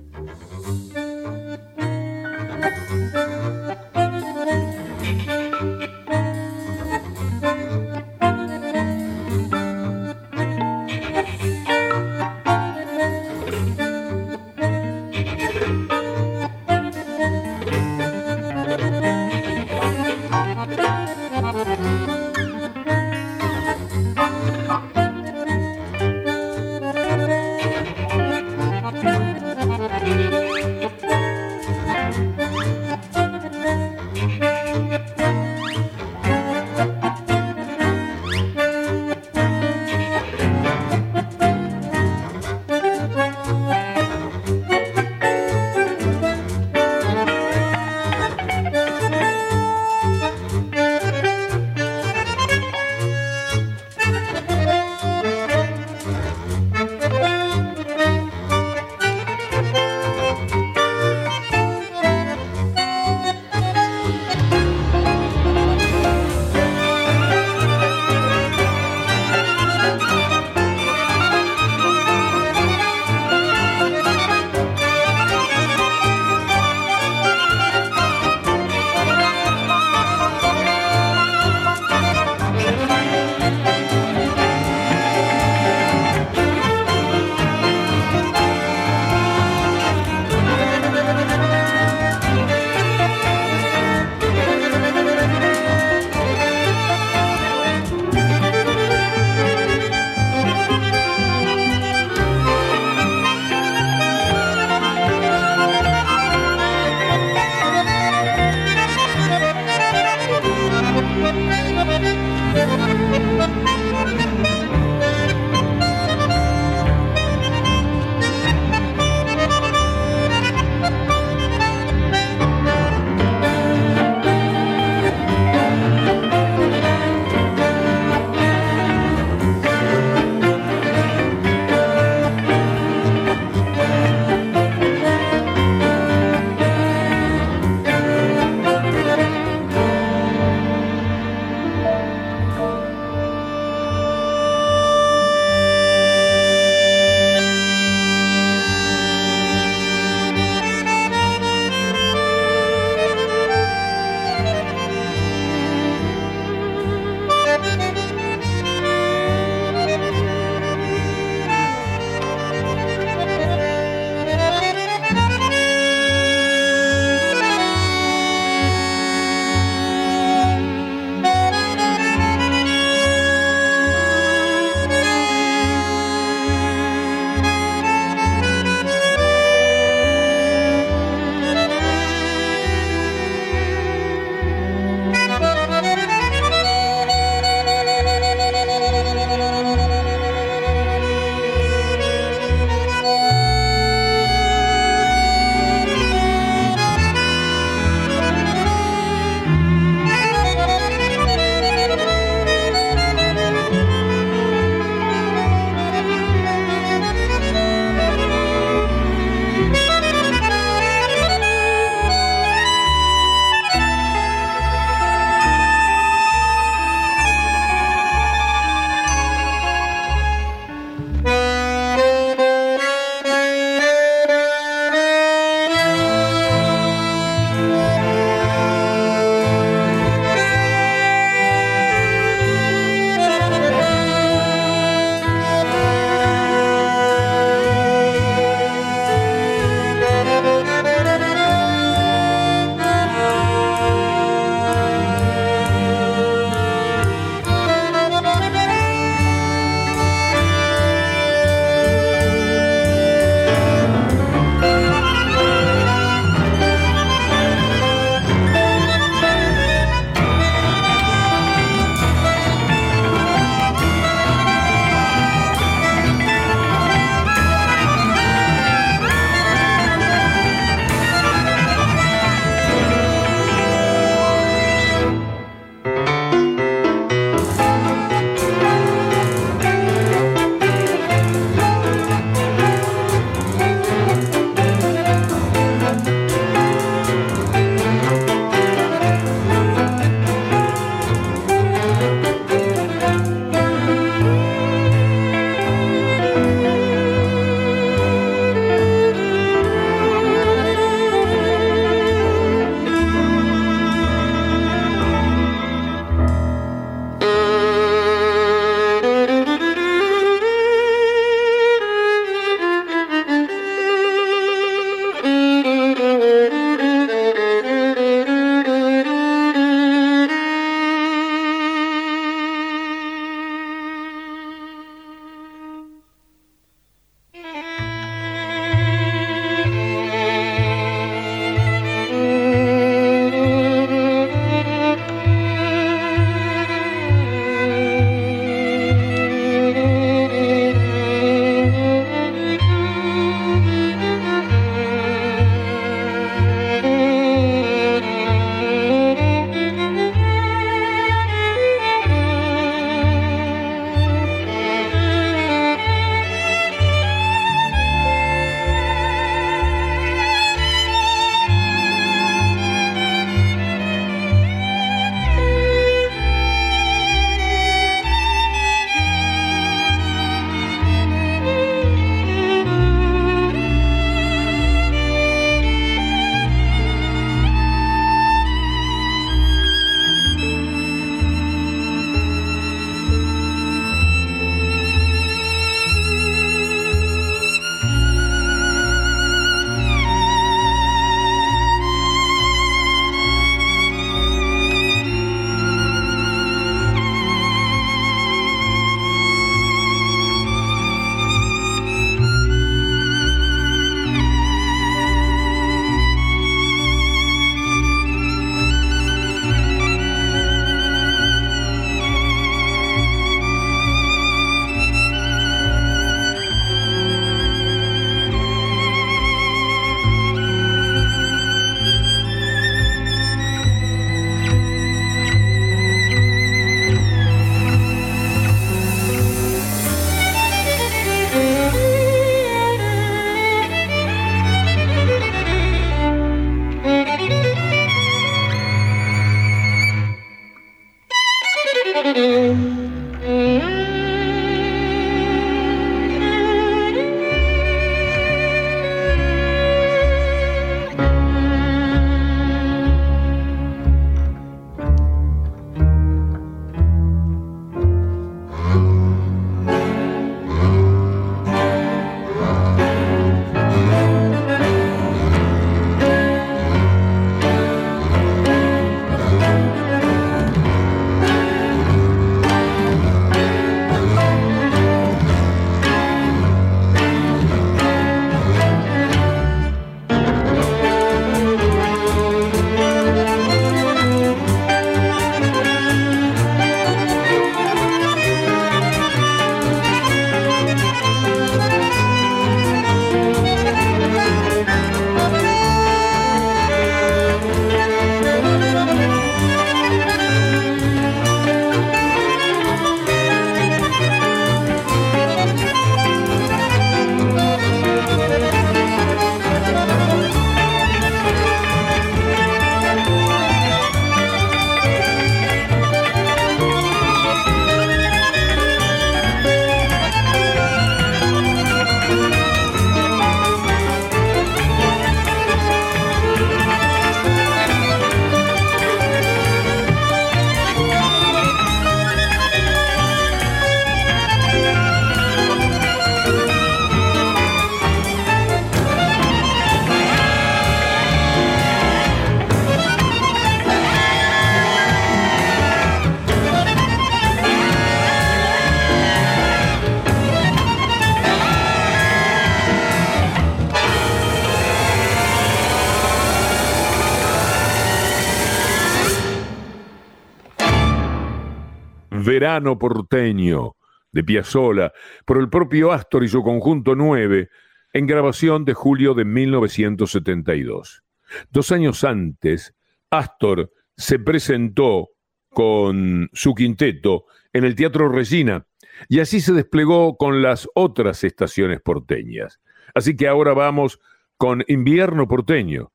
Verano 562.35 562.77
porteño 562.77 563.77
de 564.11 564.25
Piazzolla 564.25 564.93
por 565.25 565.39
el 565.39 565.49
propio 565.49 565.93
Astor 565.93 566.25
y 566.25 566.29
su 566.29 566.43
conjunto 566.43 566.97
9 566.97 567.49
en 567.93 568.07
grabación 568.09 568.65
de 568.65 568.75
julio 568.75 569.15
de 569.15 569.25
1972. 569.25 571.05
Dos 571.51 571.71
años 571.71 572.03
antes, 572.03 572.75
Astor 573.09 573.71
se 573.97 574.19
presentó 574.19 575.11
con 575.51 576.29
su 576.33 576.57
quinteto 576.57 577.27
en 577.53 577.63
el 577.63 577.77
Teatro 577.77 578.09
Regina 578.09 578.67
y 579.09 579.21
así 579.21 579.41
se 579.41 579.53
desplegó 579.53 580.17
con 580.17 580.43
las 580.43 580.69
otras 580.75 581.23
estaciones 581.23 581.81
porteñas. 581.83 582.61
Así 582.97 583.17
que 583.17 583.29
ahora 583.29 583.55
vamos 583.55 584.01
con 584.37 584.65
Invierno 584.67 585.29
porteño. 585.29 585.93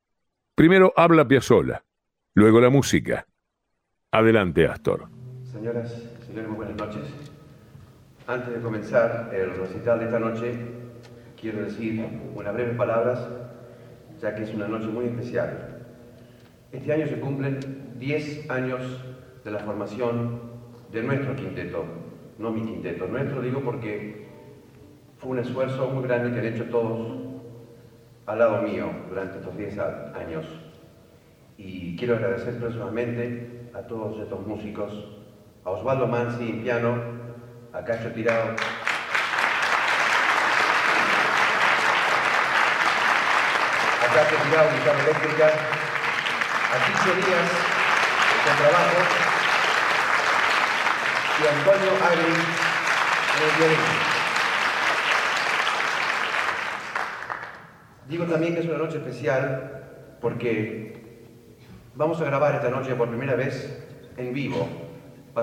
Primero 0.54 0.94
habla 0.96 1.28
Piazzolla, 1.28 1.84
luego 2.32 2.62
la 2.62 2.70
música. 2.70 3.26
Adelante, 4.10 4.66
Astor. 4.66 5.10
Señores, 6.30 6.48
muy 6.48 6.58
buenas 6.58 6.76
noches. 6.76 7.02
Antes 8.28 8.54
de 8.54 8.60
comenzar 8.60 9.30
el 9.34 9.50
recital 9.56 9.98
de 9.98 10.04
esta 10.04 10.20
noche, 10.20 10.54
quiero 11.40 11.62
decir 11.62 12.06
unas 12.36 12.54
breves 12.54 12.76
palabras, 12.76 13.28
ya 14.20 14.34
que 14.36 14.44
es 14.44 14.54
una 14.54 14.68
noche 14.68 14.86
muy 14.86 15.06
especial. 15.06 15.82
Este 16.70 16.92
año 16.92 17.08
se 17.08 17.18
cumplen 17.18 17.58
10 17.98 18.48
años 18.48 18.80
de 19.44 19.50
la 19.50 19.58
formación 19.58 20.40
de 20.92 21.02
nuestro 21.02 21.34
quinteto, 21.34 21.84
no 22.38 22.52
mi 22.52 22.62
quinteto, 22.62 23.08
nuestro 23.08 23.42
digo 23.42 23.60
porque 23.62 24.28
fue 25.18 25.30
un 25.32 25.40
esfuerzo 25.40 25.88
muy 25.90 26.04
grande 26.04 26.32
que 26.32 26.46
han 26.46 26.54
hecho 26.54 26.64
todos 26.66 27.18
al 28.26 28.38
lado 28.38 28.62
mío 28.62 28.88
durante 29.08 29.38
estos 29.38 29.56
10 29.56 29.78
años. 30.14 30.46
Y 31.58 31.96
quiero 31.96 32.14
agradecer 32.14 32.54
personalmente 32.60 33.68
a 33.74 33.80
todos 33.80 34.20
estos 34.20 34.46
músicos, 34.46 35.19
Osvaldo 35.70 36.06
Mansi 36.08 36.52
piano, 36.64 36.98
a 37.72 37.84
Cacho 37.84 38.10
Tirado, 38.10 38.56
a 44.02 44.14
Cacho 44.14 44.36
Tirado 44.42 44.70
guitarra 44.72 45.00
eléctrica, 45.00 45.46
a 45.46 46.76
Ticho 46.86 47.14
Díaz 47.14 47.50
con 48.44 48.56
trabajo 48.56 48.98
y 51.38 51.46
Antonio 51.46 51.92
Agri 52.04 52.34
en 53.36 53.62
el. 53.62 53.76
Digo 58.08 58.24
también 58.24 58.54
que 58.54 58.60
es 58.60 58.66
una 58.66 58.78
noche 58.78 58.96
especial 58.96 60.16
porque 60.20 61.24
vamos 61.94 62.20
a 62.20 62.24
grabar 62.24 62.56
esta 62.56 62.70
noche 62.70 62.96
por 62.96 63.08
primera 63.08 63.36
vez 63.36 63.86
en 64.16 64.34
vivo. 64.34 64.79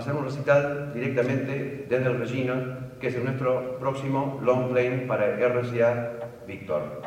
Ser 0.02 0.14
un 0.14 0.26
recital 0.26 0.92
directamente 0.94 1.86
desde 1.90 2.06
el 2.06 2.20
Regina, 2.20 2.92
que 3.02 3.08
es 3.08 3.24
nuestro 3.24 3.80
próximo 3.80 4.40
long 4.44 4.72
play 4.72 5.06
para 5.08 5.36
RCA 5.36 6.20
Víctor. 6.48 7.02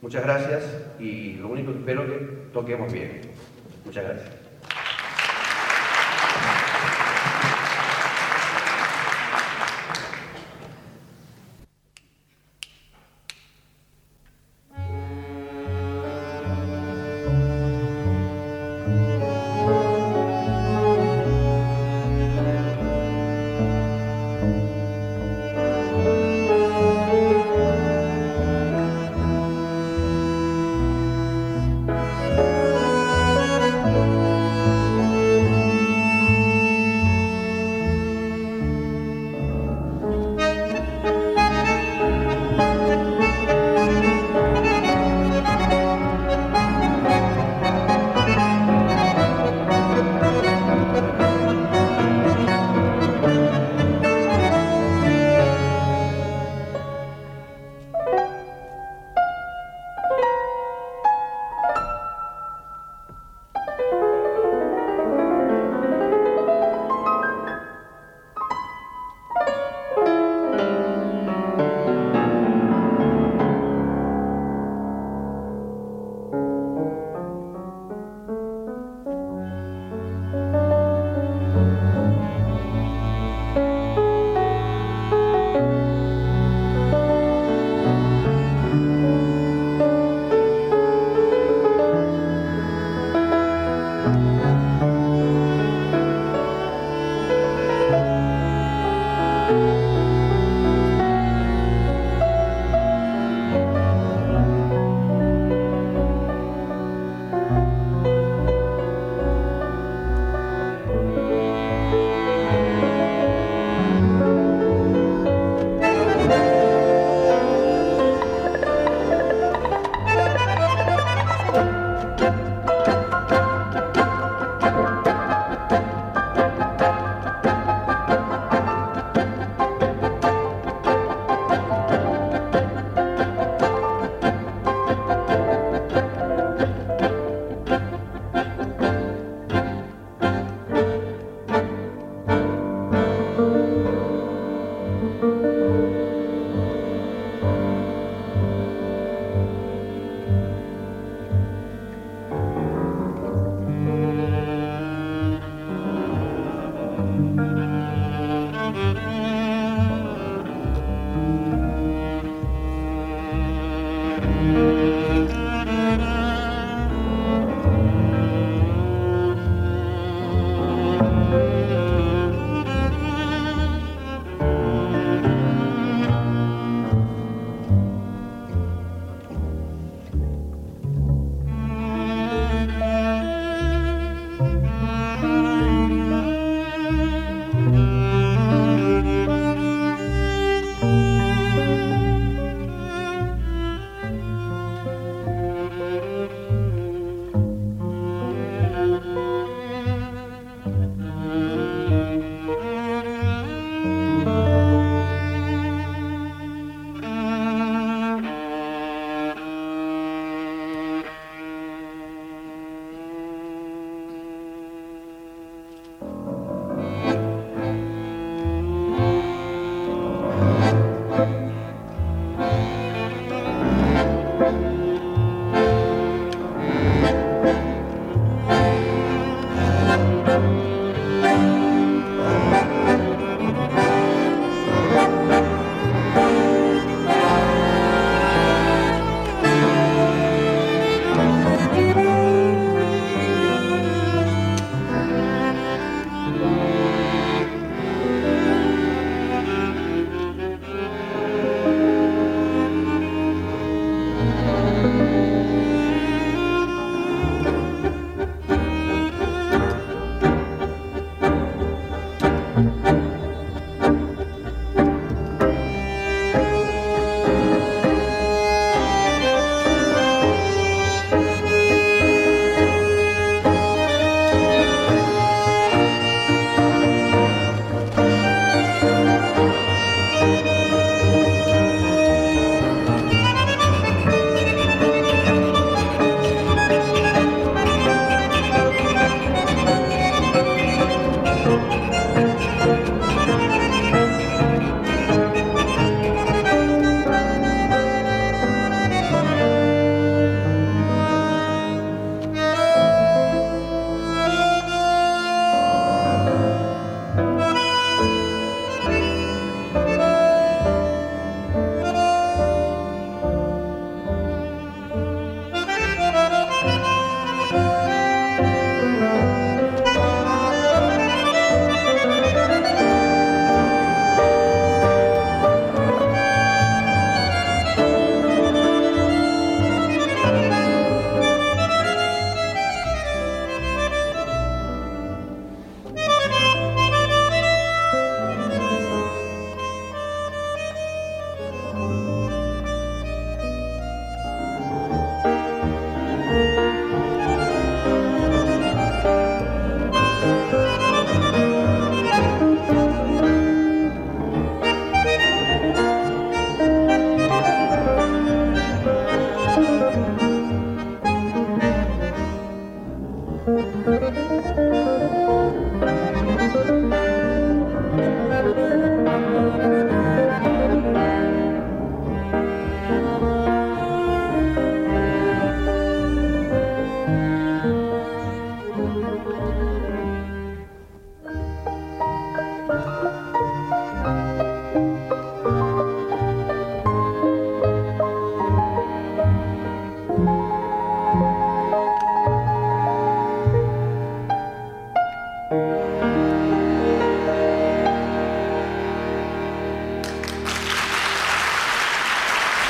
Muchas 0.00 0.22
gracias 0.22 0.86
y 0.98 1.34
lo 1.34 1.48
único 1.48 1.72
que 1.72 1.78
espero 1.78 2.06
que 2.06 2.16
toquemos 2.52 2.90
bien. 2.92 3.20
Muchas 3.84 4.04
gracias. 4.04 4.37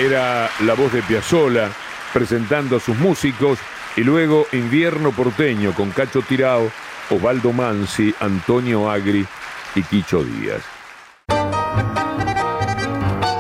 Era 0.09 0.51
la 0.65 0.73
voz 0.73 0.91
de 0.93 1.03
Piazzola 1.03 1.71
presentando 2.15 2.77
a 2.77 2.81
sus 2.81 2.97
músicos 2.97 3.59
y 3.95 4.01
luego 4.01 4.47
Invierno 4.53 5.13
Porteño 5.13 5.75
con 5.75 5.91
Cacho 5.91 6.23
Tirao, 6.23 6.71
Osvaldo 7.11 7.53
Mansi, 7.53 8.15
Antonio 8.21 8.91
Agri 8.91 9.27
y 9.75 9.83
Quicho 9.83 10.25
Díaz. 10.25 10.63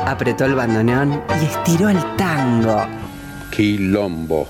Apretó 0.06 0.44
el 0.44 0.54
bandoneón 0.54 1.22
y 1.40 1.46
estiró 1.46 1.88
el 1.88 2.16
tango. 2.16 2.86
Quilombo. 3.50 4.48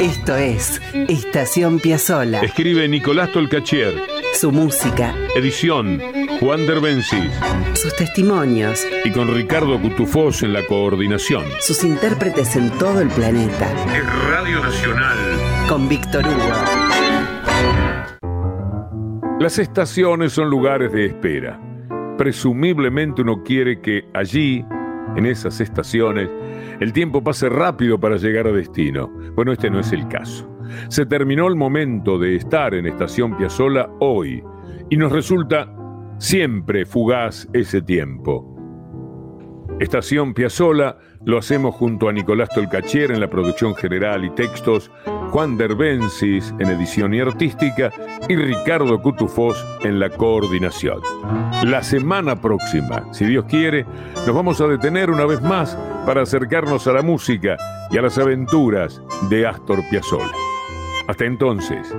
Esto 0.00 0.36
es 0.36 0.82
Estación 0.92 1.78
Piazzola. 1.78 2.40
Escribe 2.40 2.88
Nicolás 2.88 3.30
Tolcachier. 3.30 3.94
Su 4.34 4.50
música. 4.50 5.14
Edición 5.36 6.25
Juan 6.40 6.66
Derbencis. 6.66 7.32
Sus 7.72 7.96
testimonios. 7.96 8.86
Y 9.04 9.10
con 9.10 9.34
Ricardo 9.34 9.80
Cutufós 9.80 10.42
en 10.42 10.52
la 10.52 10.62
coordinación. 10.66 11.44
Sus 11.60 11.82
intérpretes 11.82 12.56
en 12.56 12.70
todo 12.78 13.00
el 13.00 13.08
planeta. 13.08 13.66
Es 13.94 14.28
Radio 14.28 14.60
Nacional. 14.60 15.16
Con 15.66 15.88
Víctor 15.88 16.26
Hugo. 16.26 16.52
Las 19.40 19.58
estaciones 19.58 20.32
son 20.32 20.50
lugares 20.50 20.92
de 20.92 21.06
espera. 21.06 21.58
Presumiblemente 22.18 23.22
uno 23.22 23.42
quiere 23.42 23.80
que 23.80 24.04
allí, 24.12 24.62
en 25.16 25.24
esas 25.24 25.60
estaciones, 25.60 26.28
el 26.80 26.92
tiempo 26.92 27.24
pase 27.24 27.48
rápido 27.48 27.98
para 27.98 28.16
llegar 28.16 28.46
a 28.46 28.52
destino. 28.52 29.08
Bueno, 29.34 29.52
este 29.52 29.70
no 29.70 29.80
es 29.80 29.90
el 29.92 30.06
caso. 30.08 30.46
Se 30.88 31.06
terminó 31.06 31.48
el 31.48 31.56
momento 31.56 32.18
de 32.18 32.36
estar 32.36 32.74
en 32.74 32.86
Estación 32.86 33.36
Piazzola 33.38 33.88
hoy 34.00 34.42
y 34.90 34.96
nos 34.96 35.12
resulta 35.12 35.72
siempre 36.18 36.86
fugaz 36.86 37.48
ese 37.52 37.82
tiempo. 37.82 38.56
Estación 39.78 40.32
Piazzola 40.32 40.98
lo 41.26 41.36
hacemos 41.38 41.74
junto 41.74 42.08
a 42.08 42.12
Nicolás 42.12 42.48
Tolcachier 42.54 43.10
en 43.10 43.20
la 43.20 43.28
producción 43.28 43.74
general 43.74 44.24
y 44.24 44.30
textos, 44.30 44.90
Juan 45.30 45.58
Derbensis 45.58 46.54
en 46.58 46.68
edición 46.68 47.12
y 47.12 47.20
artística 47.20 47.90
y 48.26 48.36
Ricardo 48.36 49.02
Cutufós 49.02 49.62
en 49.82 49.98
la 49.98 50.08
coordinación. 50.08 51.00
La 51.64 51.82
semana 51.82 52.40
próxima, 52.40 53.12
si 53.12 53.26
Dios 53.26 53.44
quiere, 53.46 53.84
nos 54.26 54.34
vamos 54.34 54.60
a 54.62 54.66
detener 54.66 55.10
una 55.10 55.26
vez 55.26 55.42
más 55.42 55.76
para 56.06 56.22
acercarnos 56.22 56.86
a 56.86 56.92
la 56.92 57.02
música 57.02 57.58
y 57.90 57.98
a 57.98 58.02
las 58.02 58.16
aventuras 58.16 59.02
de 59.28 59.46
Astor 59.46 59.80
Piazzolla. 59.90 60.32
Hasta 61.06 61.24
entonces, 61.26 61.94